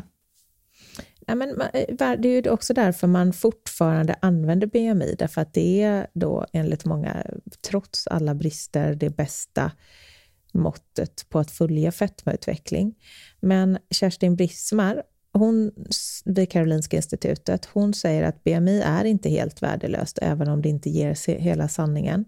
Ja, 1.30 1.36
men 1.36 1.62
eh, 1.62 1.96
det 1.98 2.30
är 2.30 2.46
ju 2.46 2.50
också 2.50 2.74
därför 2.74 3.08
man 3.08 3.34
fortfarande 3.34 4.16
använder 4.22 4.68
BMI, 4.68 5.16
därför 5.20 5.42
att 5.42 5.54
det 5.54 5.82
är 5.82 6.08
då 6.14 6.46
enligt 6.54 6.86
många, 6.86 7.26
trots 7.62 8.08
alla 8.08 8.36
brister, 8.36 8.96
det 8.96 9.10
bästa 9.10 9.72
måttet 10.54 11.30
på 11.30 11.40
att 11.40 11.52
följa 11.52 11.92
fetmautveckling. 11.92 12.96
Men 13.40 13.78
Kerstin 13.92 14.36
Brismar, 14.36 15.04
hon 15.34 15.72
vid 16.26 16.52
Karolinska 16.52 16.98
institutet, 16.98 17.66
hon 17.66 17.94
säger 17.94 18.24
att 18.24 18.44
BMI 18.44 18.82
är 18.82 19.06
inte 19.06 19.30
helt 19.30 19.62
värdelöst, 19.62 20.20
även 20.22 20.50
om 20.50 20.62
det 20.62 20.70
inte 20.70 20.90
ger 20.90 21.40
hela 21.40 21.68
sanningen. 21.68 22.26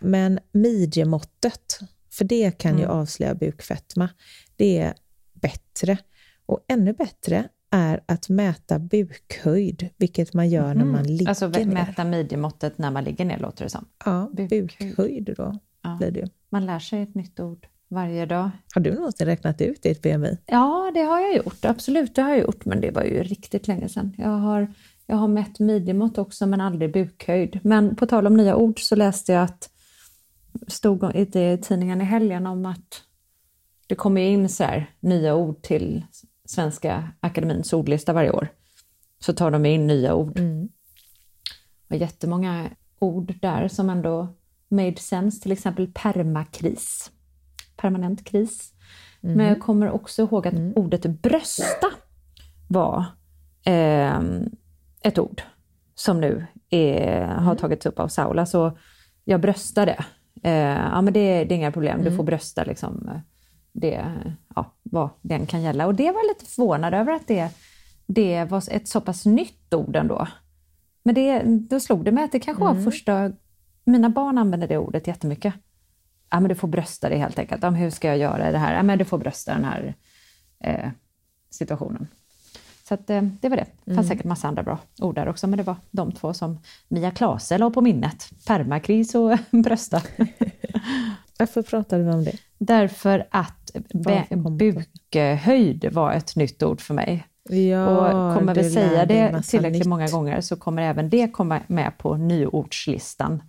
Men 0.00 0.38
midjemåttet, 0.52 1.78
för 2.10 2.24
det 2.24 2.58
kan 2.58 2.78
ju 2.78 2.84
mm. 2.84 2.96
avslöja 2.96 3.34
bukfetma, 3.34 4.08
det 4.56 4.78
är 4.78 4.94
bättre. 5.32 5.98
Och 6.46 6.64
ännu 6.68 6.92
bättre 6.92 7.48
är 7.72 8.00
att 8.06 8.28
mäta 8.28 8.78
bukhöjd, 8.78 9.88
vilket 9.96 10.34
man 10.34 10.48
gör 10.48 10.70
mm. 10.70 10.78
när 10.78 10.84
man 10.84 11.04
ligger 11.04 11.28
alltså, 11.28 11.48
ner. 11.48 11.58
Alltså 11.58 11.74
mäta 11.74 12.04
midjemåttet 12.04 12.78
när 12.78 12.90
man 12.90 13.04
ligger 13.04 13.24
ner, 13.24 13.38
låter 13.38 13.64
det 13.64 13.70
som. 13.70 13.84
Ja, 14.04 14.30
bukhöjd, 14.32 14.72
bukhöjd 14.78 15.34
då 15.36 15.58
ja. 15.82 15.96
blir 15.98 16.10
det 16.10 16.28
Man 16.48 16.66
lär 16.66 16.78
sig 16.78 17.02
ett 17.02 17.14
nytt 17.14 17.40
ord 17.40 17.66
varje 17.88 18.26
dag. 18.26 18.50
Har 18.74 18.80
du 18.80 18.94
någonsin 18.94 19.26
räknat 19.26 19.60
ut 19.60 19.82
ditt 19.82 20.02
BMI? 20.02 20.38
Ja, 20.46 20.90
det 20.94 21.00
har 21.00 21.20
jag 21.20 21.36
gjort. 21.36 21.64
Absolut, 21.64 22.14
det 22.14 22.22
har 22.22 22.30
jag 22.30 22.40
gjort, 22.40 22.64
men 22.64 22.80
det 22.80 22.90
var 22.90 23.02
ju 23.02 23.22
riktigt 23.22 23.68
länge 23.68 23.88
sedan. 23.88 24.14
Jag 24.18 24.28
har, 24.28 24.74
jag 25.06 25.16
har 25.16 25.28
mätt 25.28 25.58
midjemått 25.58 26.18
också, 26.18 26.46
men 26.46 26.60
aldrig 26.60 26.92
bukhöjd. 26.92 27.60
Men 27.62 27.96
på 27.96 28.06
tal 28.06 28.26
om 28.26 28.36
nya 28.36 28.56
ord 28.56 28.80
så 28.80 28.96
läste 28.96 29.32
jag 29.32 29.42
att 29.42 29.70
stod 30.66 31.16
i 31.16 31.58
tidningen 31.62 32.00
i 32.00 32.04
helgen 32.04 32.46
om 32.46 32.66
att 32.66 33.02
det 33.86 33.94
kommer 33.94 34.20
in 34.20 34.48
så 34.48 34.64
här, 34.64 34.90
nya 35.00 35.34
ord 35.34 35.62
till 35.62 36.04
Svenska 36.52 37.12
Akademins 37.20 37.72
ordlista 37.72 38.12
varje 38.12 38.30
år, 38.30 38.48
så 39.20 39.32
tar 39.32 39.50
de 39.50 39.66
in 39.66 39.86
nya 39.86 40.14
ord. 40.14 40.38
Mm. 40.38 40.68
Och 41.90 41.96
jättemånga 41.96 42.70
ord 42.98 43.34
där 43.40 43.68
som 43.68 43.90
ändå 43.90 44.28
made 44.68 44.96
sense, 44.96 45.42
till 45.42 45.52
exempel 45.52 45.92
permakris, 45.94 47.10
permanent 47.76 48.24
kris. 48.24 48.72
Mm. 49.22 49.36
Men 49.36 49.46
jag 49.46 49.60
kommer 49.60 49.90
också 49.90 50.22
ihåg 50.22 50.46
att 50.46 50.54
mm. 50.54 50.72
ordet 50.76 51.06
brösta 51.06 51.86
var 52.68 53.04
eh, 53.64 54.20
ett 55.00 55.18
ord 55.18 55.42
som 55.94 56.20
nu 56.20 56.46
är, 56.70 57.26
har 57.26 57.42
mm. 57.42 57.56
tagits 57.56 57.86
upp 57.86 57.98
av 57.98 58.08
Saula. 58.08 58.46
Så 58.46 58.78
jag 59.24 59.40
bröstade. 59.40 60.04
Eh, 60.42 60.52
ja 60.52 61.02
men 61.02 61.12
det, 61.12 61.44
det, 61.44 61.54
är 61.54 61.56
inga 61.56 61.72
problem, 61.72 61.98
du 61.98 62.06
mm. 62.06 62.16
får 62.16 62.24
brösta 62.24 62.64
liksom 62.64 63.10
det, 63.72 64.06
ja, 64.54 64.72
vad 64.82 65.10
den 65.20 65.46
kan 65.46 65.62
gälla. 65.62 65.86
Och 65.86 65.94
det 65.94 66.10
var 66.10 66.20
jag 66.20 66.28
lite 66.28 66.44
förvånad 66.44 66.94
över 66.94 67.12
att 67.12 67.26
det, 67.26 67.48
det 68.06 68.44
var 68.44 68.62
ett 68.70 68.88
så 68.88 69.00
pass 69.00 69.26
nytt 69.26 69.74
ord 69.74 69.96
ändå. 69.96 70.28
Men 71.02 71.14
det, 71.14 71.42
då 71.42 71.80
slog 71.80 72.04
det 72.04 72.12
mig 72.12 72.24
att 72.24 72.32
det 72.32 72.40
kanske 72.40 72.64
mm. 72.64 72.76
var 72.76 72.84
första... 72.84 73.32
Mina 73.84 74.08
barn 74.08 74.38
använder 74.38 74.68
det 74.68 74.78
ordet 74.78 75.06
jättemycket. 75.06 75.54
Ja, 76.30 76.40
men 76.40 76.48
du 76.48 76.54
får 76.54 76.68
brösta 76.68 77.08
det 77.08 77.16
helt 77.16 77.38
enkelt. 77.38 77.62
Ja, 77.62 77.70
hur 77.70 77.90
ska 77.90 78.08
jag 78.08 78.18
göra 78.18 78.52
det 78.52 78.58
här? 78.58 78.74
Ja, 78.74 78.82
men 78.82 78.98
du 78.98 79.04
får 79.04 79.18
brösta 79.18 79.54
den 79.54 79.64
här 79.64 79.94
eh, 80.60 80.90
situationen. 81.50 82.08
Så 82.88 82.94
att, 82.94 83.10
eh, 83.10 83.22
det 83.22 83.48
var 83.48 83.56
det. 83.56 83.66
Det 83.84 83.94
fanns 83.94 84.06
mm. 84.06 84.08
säkert 84.08 84.24
massa 84.24 84.48
andra 84.48 84.62
bra 84.62 84.78
ord 84.98 85.14
där 85.14 85.28
också, 85.28 85.46
men 85.46 85.56
det 85.56 85.62
var 85.62 85.76
de 85.90 86.12
två 86.12 86.34
som 86.34 86.58
Mia 86.88 87.10
Klase 87.10 87.58
la 87.58 87.70
på 87.70 87.80
minnet. 87.80 88.30
Permakris 88.46 89.14
och 89.14 89.38
brösta. 89.50 90.02
Varför 91.38 91.62
pratade 91.62 92.04
vi 92.04 92.10
om 92.10 92.24
det? 92.24 92.36
Därför 92.66 93.26
att 93.30 93.70
bukhöjd 94.58 95.92
var 95.92 96.12
ett 96.12 96.36
nytt 96.36 96.62
ord 96.62 96.80
för 96.80 96.94
mig. 96.94 97.26
Ja, 97.48 97.86
och 97.88 98.38
kommer 98.38 98.54
vi 98.54 98.70
säga 98.70 99.06
det 99.06 99.42
tillräckligt 99.42 99.78
nytt. 99.78 99.86
många 99.86 100.06
gånger 100.06 100.40
så 100.40 100.56
kommer 100.56 100.82
även 100.82 101.10
det 101.10 101.32
komma 101.32 101.60
med 101.66 101.98
på 101.98 102.16
nyordslistan 102.16 103.42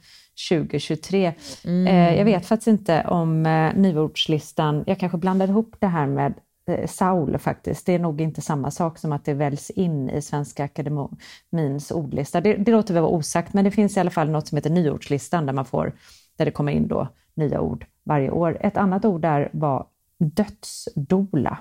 2023. 0.50 1.34
Mm. 1.66 1.88
Eh, 1.88 2.18
jag 2.18 2.26
vet 2.26 2.46
faktiskt 2.46 2.68
inte 2.68 3.04
om 3.08 3.46
eh, 3.46 3.74
nyordslistan, 3.76 4.84
jag 4.88 5.00
kanske 5.00 5.18
blandar 5.18 5.48
ihop 5.48 5.76
det 5.80 5.88
här 5.88 6.08
med 6.08 6.34
eh, 6.70 6.88
Saul 6.88 7.38
faktiskt. 7.38 7.86
Det 7.86 7.94
är 7.94 8.00
nog 8.00 8.22
inte 8.22 8.42
samma 8.42 8.72
sak 8.72 8.98
som 8.98 9.12
att 9.12 9.26
det 9.26 9.34
väljs 9.34 9.70
in 9.70 10.10
i 10.10 10.22
Svenska 10.22 10.64
Akademins 10.64 11.92
ordlista. 11.92 12.42
Det, 12.42 12.54
det 12.54 12.72
låter 12.72 12.94
väl 12.94 13.04
vara 13.04 13.14
osagt, 13.14 13.54
men 13.54 13.66
det 13.66 13.72
finns 13.72 13.98
i 13.98 14.00
alla 14.00 14.12
fall 14.12 14.30
något 14.30 14.48
som 14.48 14.56
heter 14.56 14.70
nyordslistan 14.70 15.46
där 15.46 15.54
man 15.54 15.66
får, 15.66 15.94
där 16.38 16.46
det 16.46 16.52
kommer 16.52 16.72
in 16.72 16.88
då 16.88 17.08
nya 17.36 17.62
ord 17.62 17.86
varje 18.04 18.32
år. 18.32 18.58
Ett 18.62 18.78
annat 18.78 19.06
ord 19.06 19.22
där 19.22 19.50
var 19.54 19.88
dödsdola. 20.18 21.58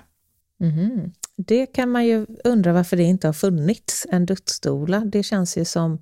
Mhm. 0.59 1.11
Det 1.35 1.65
kan 1.65 1.89
man 1.89 2.05
ju 2.05 2.25
undra 2.43 2.73
varför 2.73 2.97
det 2.97 3.03
inte 3.03 3.27
har 3.27 3.33
funnits 3.33 4.07
en 4.09 4.25
dödsdola. 4.25 4.99
Det 4.99 5.23
känns 5.23 5.57
ju 5.57 5.65
som 5.65 5.99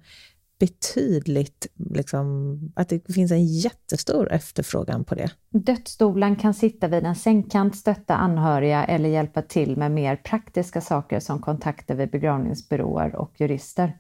betydligt, 0.60 1.68
liksom, 1.76 2.60
att 2.76 2.90
det 2.90 3.14
finns 3.14 3.32
en 3.32 3.46
jättestor 3.46 4.32
efterfrågan 4.32 5.04
på 5.04 5.16
det. 5.16 5.32
Dödsstolen 5.50 6.36
kan 6.36 6.54
sitta 6.54 6.88
vid 6.88 7.04
en 7.04 7.16
sängkant, 7.16 7.76
stötta 7.76 8.16
anhöriga 8.16 8.86
eller 8.86 9.10
hjälpa 9.10 9.42
till 9.42 9.78
med 9.78 9.92
mer 9.92 10.16
praktiska 10.16 10.82
saker 10.82 11.20
som 11.20 11.40
kontakter 11.40 11.96
vid 11.96 12.12
begravningsbyråer 12.12 13.16
och 13.16 13.42
jurister. 13.42 13.98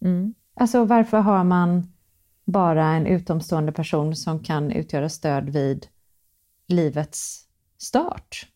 Mm. 0.00 0.34
Alltså 0.54 0.84
varför 0.84 1.18
har 1.18 1.44
man 1.44 1.92
bara 2.52 2.84
en 2.86 3.06
utomstående 3.06 3.72
person 3.72 4.16
som 4.16 4.42
kan 4.42 4.70
utgöra 4.72 5.08
stöd 5.08 5.50
vid 5.50 5.86
livets 6.68 7.44
start? 7.78 8.46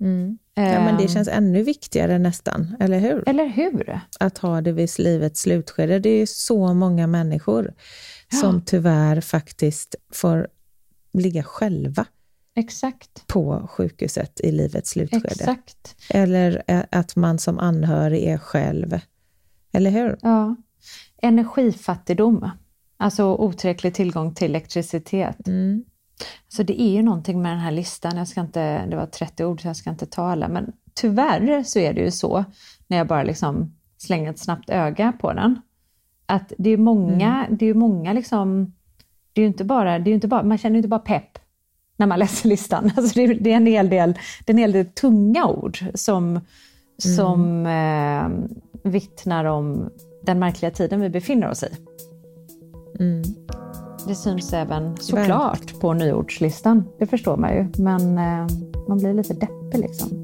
Mm. 0.00 0.38
Ja, 0.54 0.62
men 0.62 0.96
det 0.96 1.02
Ehm, 1.02 1.08
känns 1.08 1.28
ännu 1.28 1.62
viktigare 1.62 2.18
nästan, 2.18 2.76
eller 2.80 2.98
hur? 2.98 3.28
Eller 3.28 3.46
hur? 3.46 4.00
Att 4.20 4.38
ha 4.38 4.60
det 4.60 4.72
vid 4.72 4.90
livets 4.98 5.40
slutskede. 5.40 5.98
Det 5.98 6.08
är 6.10 6.26
så 6.26 6.74
många 6.74 7.06
människor 7.06 7.74
som 8.40 8.62
tyvärr 8.64 9.20
faktiskt 9.20 9.94
får 10.12 10.48
ligga 11.12 11.42
själva 11.42 12.06
Exakt. 12.54 13.26
på 13.26 13.68
sjukhuset 13.70 14.40
i 14.40 14.52
livets 14.52 14.90
slutskede. 14.90 15.26
Exakt. 15.28 15.96
Eller 16.10 16.62
eh, 16.66 16.82
att 16.90 17.16
man 17.16 17.38
som 17.38 17.58
anhörig 17.58 18.24
är 18.24 18.38
själv. 18.38 19.00
Eller 19.72 19.90
hur? 19.90 20.18
Ja. 20.22 20.56
Energifattigdom, 21.22 22.50
alltså 22.96 23.24
otillräcklig 23.34 23.94
tillgång 23.94 24.34
till 24.34 24.44
elektricitet. 24.44 25.48
Mm. 25.48 25.84
Så 26.48 26.62
det 26.62 26.80
är 26.80 26.90
ju 26.90 27.02
någonting 27.02 27.42
med 27.42 27.52
den 27.52 27.60
här 27.60 27.70
listan, 27.70 28.16
jag 28.16 28.28
ska 28.28 28.40
inte, 28.40 28.86
det 28.86 28.96
var 28.96 29.06
30 29.06 29.44
ord 29.44 29.62
så 29.62 29.68
jag 29.68 29.76
ska 29.76 29.90
inte 29.90 30.06
ta 30.06 30.30
alla, 30.30 30.48
men 30.48 30.72
tyvärr 30.94 31.62
så 31.62 31.78
är 31.78 31.92
det 31.92 32.00
ju 32.00 32.10
så, 32.10 32.44
när 32.86 32.96
jag 32.96 33.06
bara 33.06 33.22
liksom 33.22 33.76
slänger 33.98 34.30
ett 34.30 34.38
snabbt 34.38 34.70
öga 34.70 35.12
på 35.20 35.32
den, 35.32 35.60
att 36.26 36.52
det 36.58 36.70
är 36.70 36.76
många, 36.76 37.46
det 37.50 37.66
är 37.66 37.74
många 37.74 38.12
liksom, 38.12 38.74
det 39.32 39.40
är 39.40 39.42
ju 39.42 39.46
inte 39.48 39.64
bara, 39.64 39.98
det 39.98 40.10
är 40.10 40.14
inte 40.14 40.28
bara, 40.28 40.42
man 40.42 40.58
känner 40.58 40.74
ju 40.74 40.78
inte 40.78 40.88
bara 40.88 41.00
pepp 41.00 41.38
när 41.96 42.06
man 42.06 42.18
läser 42.18 42.48
listan. 42.48 42.92
Alltså 42.96 43.14
det, 43.14 43.24
är, 43.24 43.34
det 43.34 43.52
är 43.52 43.56
en 43.56 43.66
hel 43.66 43.88
del, 43.88 44.12
det 44.44 44.52
är 44.52 44.54
en 44.54 44.58
hel 44.58 44.72
del 44.72 44.86
tunga 44.86 45.46
ord 45.46 45.78
som, 45.94 46.40
som 46.98 47.66
eh, 47.66 48.28
vittnar 48.90 49.44
om 49.44 49.90
den 50.22 50.38
märkliga 50.38 50.70
tiden 50.70 51.00
vi 51.00 51.08
befinner 51.08 51.50
oss 51.50 51.62
i. 51.62 51.68
Mm. 53.00 53.22
Det 54.08 54.14
syns 54.14 54.52
även 54.52 54.96
såklart 54.96 55.80
på 55.80 55.92
nyordslistan, 55.92 56.84
det 56.98 57.06
förstår 57.06 57.36
man 57.36 57.54
ju, 57.54 57.68
men 57.82 58.18
eh, 58.18 58.46
man 58.88 58.98
blir 58.98 59.14
lite 59.14 59.34
deppig 59.34 59.78
liksom. 59.78 60.22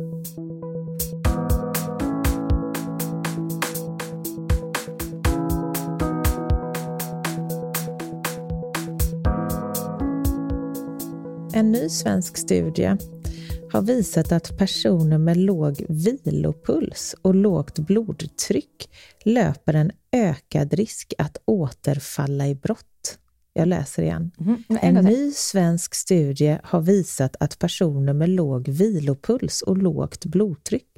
En 11.54 11.72
ny 11.72 11.88
svensk 11.88 12.36
studie 12.36 12.96
har 13.72 13.82
visat 13.82 14.32
att 14.32 14.58
personer 14.58 15.18
med 15.18 15.36
låg 15.36 15.84
vilopuls 15.88 17.14
och 17.22 17.34
lågt 17.34 17.78
blodtryck 17.78 18.90
löper 19.24 19.74
en 19.74 19.90
ökad 20.12 20.74
risk 20.74 21.14
att 21.18 21.36
återfalla 21.44 22.48
i 22.48 22.54
brott. 22.54 23.18
Jag 23.52 23.68
läser 23.68 24.02
igen. 24.02 24.30
Mhm, 24.38 24.64
en 24.68 24.94
ny 24.94 25.30
svensk 25.32 25.94
studie 25.94 26.58
har 26.64 26.80
visat 26.80 27.36
att 27.40 27.58
personer 27.58 28.12
med 28.12 28.28
låg 28.28 28.68
vilopuls 28.68 29.62
och 29.62 29.78
lågt 29.78 30.24
blodtryck 30.24 30.88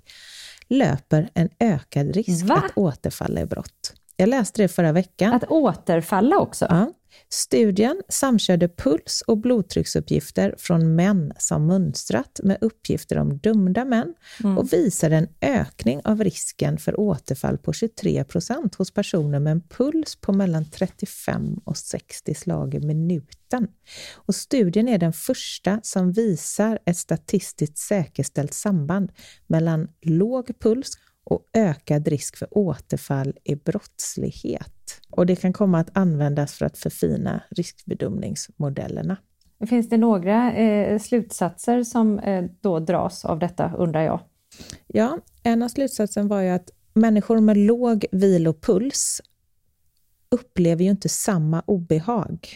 löper 0.68 1.30
en 1.34 1.48
ökad 1.60 2.16
risk 2.16 2.44
Va? 2.44 2.54
att 2.54 2.78
återfalla 2.78 3.40
i 3.40 3.46
brott. 3.46 3.94
Jag 4.16 4.28
läste 4.28 4.62
det 4.62 4.68
förra 4.68 4.92
veckan. 4.92 5.32
Att 5.32 5.44
återfalla 5.44 6.38
också? 6.38 6.66
Ja. 6.70 6.92
Studien 7.28 8.02
samkörde 8.08 8.68
puls 8.68 9.22
och 9.26 9.38
blodtrycksuppgifter 9.38 10.54
från 10.58 10.94
män 10.94 11.32
som 11.38 11.66
mönstrat 11.66 12.40
med 12.42 12.58
uppgifter 12.60 13.18
om 13.18 13.38
dömda 13.38 13.84
män 13.84 14.14
och 14.56 14.72
visade 14.72 15.16
en 15.16 15.28
ökning 15.40 16.00
av 16.04 16.24
risken 16.24 16.78
för 16.78 17.00
återfall 17.00 17.58
på 17.58 17.72
23 17.72 18.24
procent 18.24 18.74
hos 18.74 18.90
personer 18.90 19.40
med 19.40 19.50
en 19.50 19.60
puls 19.60 20.16
på 20.16 20.32
mellan 20.32 20.70
35 20.70 21.60
och 21.64 21.76
60 21.76 22.34
slag 22.34 22.74
i 22.74 22.80
minuten. 22.80 23.68
Och 24.14 24.34
studien 24.34 24.88
är 24.88 24.98
den 24.98 25.12
första 25.12 25.80
som 25.82 26.12
visar 26.12 26.78
ett 26.86 26.96
statistiskt 26.96 27.78
säkerställt 27.78 28.54
samband 28.54 29.12
mellan 29.46 29.88
låg 30.02 30.58
puls 30.60 30.98
och 31.24 31.48
ökad 31.52 32.08
risk 32.08 32.36
för 32.36 32.48
återfall 32.50 33.34
i 33.44 33.54
brottslighet. 33.54 35.00
Och 35.10 35.26
det 35.26 35.36
kan 35.36 35.52
komma 35.52 35.78
att 35.78 35.96
användas 35.96 36.54
för 36.54 36.66
att 36.66 36.78
förfina 36.78 37.42
riskbedömningsmodellerna. 37.50 39.16
Finns 39.68 39.88
det 39.88 39.96
några 39.96 40.52
eh, 40.52 40.98
slutsatser 40.98 41.82
som 41.82 42.18
eh, 42.18 42.44
då 42.60 42.78
dras 42.78 43.24
av 43.24 43.38
detta, 43.38 43.72
undrar 43.76 44.02
jag? 44.02 44.20
Ja, 44.86 45.18
en 45.42 45.62
av 45.62 45.68
slutsatsen 45.68 46.28
var 46.28 46.40
ju 46.40 46.48
att 46.48 46.70
människor 46.92 47.40
med 47.40 47.56
låg 47.56 48.06
vilopuls 48.12 49.20
upplever 50.30 50.84
ju 50.84 50.90
inte 50.90 51.08
samma 51.08 51.60
obehag 51.66 52.48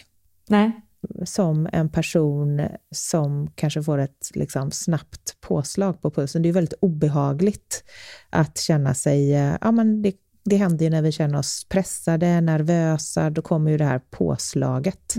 Nej. 0.49 0.81
Som 1.25 1.69
en 1.73 1.89
person 1.89 2.69
som 2.91 3.51
kanske 3.55 3.83
får 3.83 3.99
ett 3.99 4.31
liksom, 4.35 4.71
snabbt 4.71 5.37
påslag 5.41 6.03
på 6.03 6.11
pulsen. 6.11 6.43
Det 6.43 6.49
är 6.49 6.53
väldigt 6.53 6.79
obehagligt 6.81 7.85
att 8.31 8.59
känna 8.59 8.95
sig, 8.95 9.35
eh, 9.35 9.57
ja 9.61 9.73
men 9.73 10.03
det, 10.03 10.17
det 10.45 10.57
händer 10.57 10.85
ju 10.85 10.91
när 10.91 11.03
vi 11.03 11.13
känner 11.13 11.39
oss 11.39 11.67
pressade, 11.69 12.41
nervösa, 12.41 13.31
då 13.31 13.43
kommer 13.43 13.71
ju 13.71 13.77
det 13.77 13.85
här 13.85 14.01
påslaget 14.11 15.17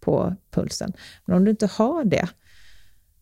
på 0.00 0.34
pulsen. 0.50 0.92
Men 1.26 1.36
om 1.36 1.44
du 1.44 1.50
inte 1.50 1.66
har 1.66 2.04
det, 2.04 2.28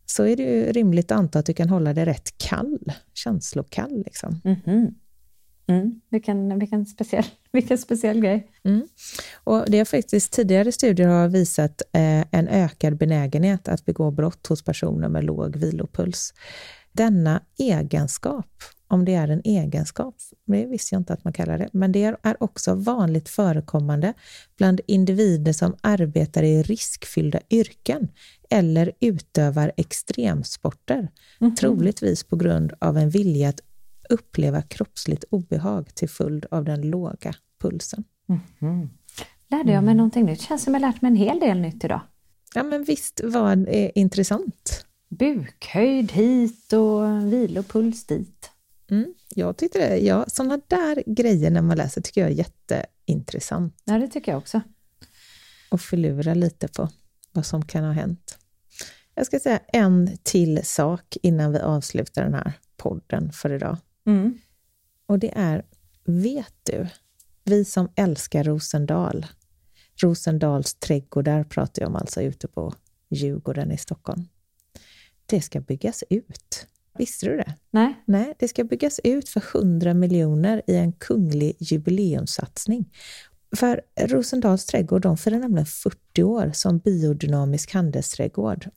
så 0.06 0.26
är 0.26 0.36
det 0.36 0.42
ju 0.42 0.72
rimligt 0.72 1.12
att 1.12 1.18
anta 1.18 1.38
att 1.38 1.46
du 1.46 1.54
kan 1.54 1.68
hålla 1.68 1.94
dig 1.94 2.04
rätt 2.04 2.38
kall, 2.38 2.92
känslokall. 3.14 4.02
Liksom. 4.06 4.40
Mhm. 4.44 4.94
Mm. 5.70 6.00
Vilken, 6.08 6.58
vilken, 6.58 6.86
speciell, 6.86 7.24
vilken 7.52 7.78
speciell 7.78 8.20
grej. 8.20 8.50
Och 9.44 9.64
det 9.68 9.78
har 9.78 9.84
faktiskt 9.84 10.32
tidigare 10.32 10.72
studier 10.72 11.08
har 11.08 11.28
visat 11.28 11.82
eh, 11.92 12.24
en 12.30 12.48
ökad 12.48 12.96
benägenhet 12.96 13.68
att 13.68 13.84
begå 13.84 14.10
brott 14.10 14.46
hos 14.46 14.62
personer 14.64 15.08
med 15.08 15.24
låg 15.24 15.56
vilopuls. 15.56 16.34
Denna 16.92 17.42
egenskap, 17.58 18.46
om 18.88 19.04
det 19.04 19.14
är 19.14 19.28
en 19.28 19.40
egenskap, 19.44 20.14
det 20.46 20.66
visste 20.66 20.94
jag 20.94 21.00
inte 21.00 21.12
att 21.12 21.24
man 21.24 21.32
kallar 21.32 21.58
det, 21.58 21.68
men 21.72 21.92
det 21.92 22.04
är 22.22 22.42
också 22.42 22.74
vanligt 22.74 23.28
förekommande 23.28 24.14
bland 24.56 24.80
individer 24.86 25.52
som 25.52 25.76
arbetar 25.80 26.42
i 26.42 26.62
riskfyllda 26.62 27.40
yrken 27.50 28.08
eller 28.50 28.92
utövar 29.00 29.72
extremsporter, 29.76 31.08
troligtvis 31.60 32.24
på 32.24 32.36
grund 32.36 32.72
av 32.78 32.98
en 32.98 33.10
vilja 33.10 33.48
att 33.48 33.60
uppleva 34.10 34.62
kroppsligt 34.62 35.24
obehag 35.30 35.94
till 35.94 36.08
följd 36.08 36.46
av 36.50 36.64
den 36.64 36.80
låga 36.80 37.34
pulsen. 37.60 38.04
Lärde 39.48 39.72
jag 39.72 39.84
mig 39.84 39.94
någonting 39.94 40.24
nytt? 40.24 40.40
Känns 40.40 40.62
som 40.62 40.74
jag 40.74 40.80
lärt 40.80 41.02
mig 41.02 41.08
en 41.08 41.16
hel 41.16 41.40
del 41.40 41.60
nytt 41.60 41.84
idag. 41.84 42.00
Ja, 42.54 42.62
men 42.62 42.84
visst 42.84 43.20
var 43.24 43.56
det 43.56 43.92
intressant. 43.94 44.86
Bukhöjd 45.08 46.12
hit 46.12 46.72
och 46.72 47.32
vilopuls 47.32 48.06
dit. 48.06 48.50
Mm, 48.90 49.14
jag 49.34 49.56
tyckte 49.56 49.78
det. 49.78 49.98
Ja, 49.98 50.24
sådana 50.28 50.60
där 50.68 51.02
grejer 51.06 51.50
när 51.50 51.62
man 51.62 51.76
läser 51.76 52.00
tycker 52.00 52.20
jag 52.20 52.30
är 52.30 52.34
jätteintressant. 52.34 53.74
Ja, 53.84 53.98
det 53.98 54.08
tycker 54.08 54.32
jag 54.32 54.38
också. 54.38 54.60
Och 55.70 55.80
förlura 55.80 56.34
lite 56.34 56.68
på 56.68 56.88
vad 57.32 57.46
som 57.46 57.64
kan 57.64 57.84
ha 57.84 57.92
hänt. 57.92 58.38
Jag 59.14 59.26
ska 59.26 59.40
säga 59.40 59.60
en 59.72 60.18
till 60.22 60.60
sak 60.64 61.16
innan 61.22 61.52
vi 61.52 61.58
avslutar 61.58 62.22
den 62.22 62.34
här 62.34 62.52
podden 62.76 63.32
för 63.32 63.52
idag. 63.52 63.76
Mm. 64.10 64.38
Och 65.06 65.18
det 65.18 65.32
är, 65.36 65.64
vet 66.04 66.54
du, 66.62 66.86
vi 67.44 67.64
som 67.64 67.88
älskar 67.96 68.44
Rosendal, 68.44 69.26
Rosendals 70.02 70.74
trädgårdar 70.74 71.44
pratar 71.44 71.82
jag 71.82 71.88
om 71.88 71.96
alltså 71.96 72.22
ute 72.22 72.48
på 72.48 72.74
Djurgården 73.08 73.72
i 73.72 73.78
Stockholm. 73.78 74.28
Det 75.26 75.40
ska 75.40 75.60
byggas 75.60 76.04
ut. 76.10 76.66
Visste 76.98 77.26
du 77.26 77.36
det? 77.36 77.54
Nej. 77.70 77.94
Nej, 78.04 78.34
det 78.38 78.48
ska 78.48 78.64
byggas 78.64 79.00
ut 79.04 79.28
för 79.28 79.58
100 79.58 79.94
miljoner 79.94 80.62
i 80.66 80.76
en 80.76 80.92
kunglig 80.92 81.56
jubileumssatsning. 81.58 82.92
För 83.56 83.82
Rosendals 84.00 84.66
trädgård, 84.66 85.02
de 85.02 85.16
firar 85.16 85.38
nämligen 85.38 85.66
40 85.66 86.22
år 86.22 86.50
som 86.54 86.78
biodynamisk 86.78 87.72
handelsträdgård 87.74 88.70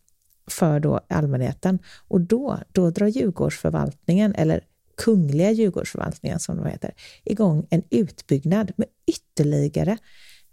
för 0.48 0.80
då 0.80 1.00
allmänheten. 1.10 1.80
Och 2.08 2.22
då, 2.22 2.60
då 2.72 2.89
drar 2.89 3.08
Djurgårdsförvaltningen, 3.08 4.36
eller 4.36 4.63
Kungliga 4.97 5.51
Djurgårdsförvaltningen 5.51 6.39
som 6.39 6.58
de 6.58 6.65
heter, 6.65 6.93
igång 7.23 7.67
en 7.69 7.84
utbyggnad 7.89 8.71
med 8.75 8.88
ytterligare 9.08 9.97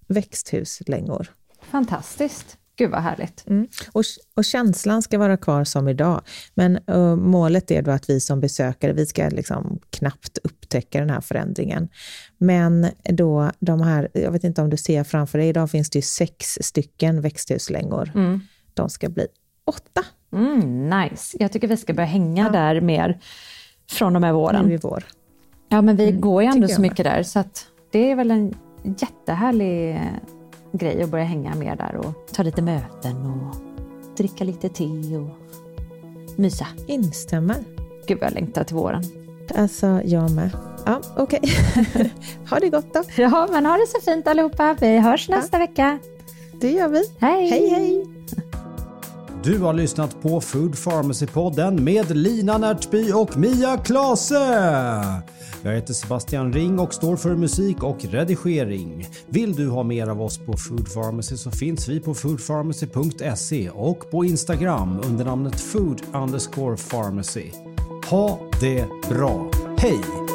växthuslängor. 0.06 1.30
Fantastiskt. 1.62 2.56
Gud 2.76 2.90
vad 2.90 3.02
härligt. 3.02 3.44
Mm. 3.46 3.68
Och, 3.92 4.02
och, 4.34 4.44
känslan 4.44 5.02
ska 5.02 5.18
vara 5.18 5.36
kvar 5.36 5.64
som 5.64 5.88
idag, 5.88 6.22
men 6.54 6.78
uh, 6.90 7.16
målet 7.16 7.70
är 7.70 7.82
då 7.82 7.90
att 7.90 8.10
vi 8.10 8.20
som 8.20 8.40
besökare, 8.40 8.92
vi 8.92 9.06
ska 9.06 9.28
liksom 9.28 9.78
knappt 9.90 10.38
upptäcka 10.38 11.00
den 11.00 11.10
här 11.10 11.20
förändringen. 11.20 11.88
Men 12.38 12.86
då 13.04 13.50
de 13.58 13.80
här, 13.80 14.08
jag 14.14 14.32
vet 14.32 14.44
inte 14.44 14.62
om 14.62 14.70
du 14.70 14.76
ser 14.76 15.04
framför 15.04 15.38
dig, 15.38 15.48
idag 15.48 15.70
finns 15.70 15.90
det 15.90 15.98
ju 15.98 16.02
sex 16.02 16.58
stycken 16.60 17.20
växthuslängor. 17.20 18.10
Mm. 18.14 18.40
De 18.74 18.90
ska 18.90 19.08
bli 19.08 19.26
åtta. 19.64 20.04
Mm, 20.32 20.90
nice. 20.90 21.36
Jag 21.40 21.52
tycker 21.52 21.68
vi 21.68 21.76
ska 21.76 21.94
börja 21.94 22.06
hänga 22.06 22.44
ja. 22.44 22.50
där 22.50 22.80
mer 22.80 23.20
från 23.90 24.16
och 24.16 24.22
med 24.22 24.34
våren. 24.34 24.66
Nu 24.66 24.74
i 24.74 24.76
vår. 24.76 25.04
Ja, 25.68 25.82
men 25.82 25.96
vi 25.96 26.08
mm, 26.08 26.20
går 26.20 26.42
ju 26.42 26.48
ändå 26.48 26.68
så 26.68 26.80
mycket 26.80 27.04
där, 27.04 27.22
så 27.22 27.44
det 27.90 28.10
är 28.10 28.16
väl 28.16 28.30
en 28.30 28.54
jättehärlig 28.82 30.00
grej 30.72 31.02
att 31.02 31.10
börja 31.10 31.24
hänga 31.24 31.54
mer 31.54 31.76
där 31.76 31.96
och 31.96 32.26
ta 32.32 32.42
lite 32.42 32.62
möten 32.62 33.26
och 33.26 33.56
dricka 34.16 34.44
lite 34.44 34.68
te 34.68 35.16
och 35.16 35.30
mysa. 36.36 36.66
Instämmer. 36.86 37.56
Gud 38.06 38.18
vad 38.20 38.26
jag 38.26 38.34
längtar 38.34 38.64
till 38.64 38.76
våren. 38.76 39.02
Alltså, 39.54 40.00
jag 40.04 40.30
med. 40.30 40.50
Ja, 40.86 41.00
okej. 41.16 41.40
Okay. 41.42 42.10
ha 42.50 42.58
det 42.58 42.68
gott 42.68 42.94
då. 42.94 43.02
Ja, 43.16 43.48
men 43.50 43.66
ha 43.66 43.76
det 43.76 43.86
så 43.86 44.00
fint 44.10 44.28
allihopa. 44.28 44.76
Vi 44.80 44.98
hörs 44.98 45.28
nästa 45.28 45.56
ja. 45.56 45.66
vecka. 45.66 45.98
Det 46.60 46.70
gör 46.70 46.88
vi. 46.88 47.02
Hej! 47.18 47.50
Hej, 47.50 47.68
hej! 47.68 48.09
Du 49.44 49.58
har 49.58 49.72
lyssnat 49.72 50.22
på 50.22 50.40
Food 50.40 50.74
Pharmacy-podden 50.74 51.80
med 51.80 52.16
Lina 52.16 52.58
Närtby 52.58 53.12
och 53.12 53.36
Mia 53.36 53.76
Klase. 53.76 54.34
Jag 55.62 55.72
heter 55.72 55.94
Sebastian 55.94 56.52
Ring 56.52 56.78
och 56.78 56.94
står 56.94 57.16
för 57.16 57.36
musik 57.36 57.82
och 57.82 58.04
redigering. 58.04 59.08
Vill 59.26 59.54
du 59.54 59.68
ha 59.68 59.82
mer 59.82 60.06
av 60.06 60.22
oss 60.22 60.38
på 60.38 60.52
Food 60.52 60.94
Pharmacy 60.94 61.36
så 61.36 61.50
finns 61.50 61.88
vi 61.88 62.00
på 62.00 62.14
foodpharmacy.se 62.14 63.70
och 63.70 64.10
på 64.10 64.24
Instagram 64.24 65.00
under 65.04 65.24
namnet 65.24 65.60
food 65.60 66.02
underscore 66.14 66.76
pharmacy. 66.76 67.50
Ha 68.10 68.38
det 68.60 68.86
bra. 69.08 69.50
Hej! 69.78 70.29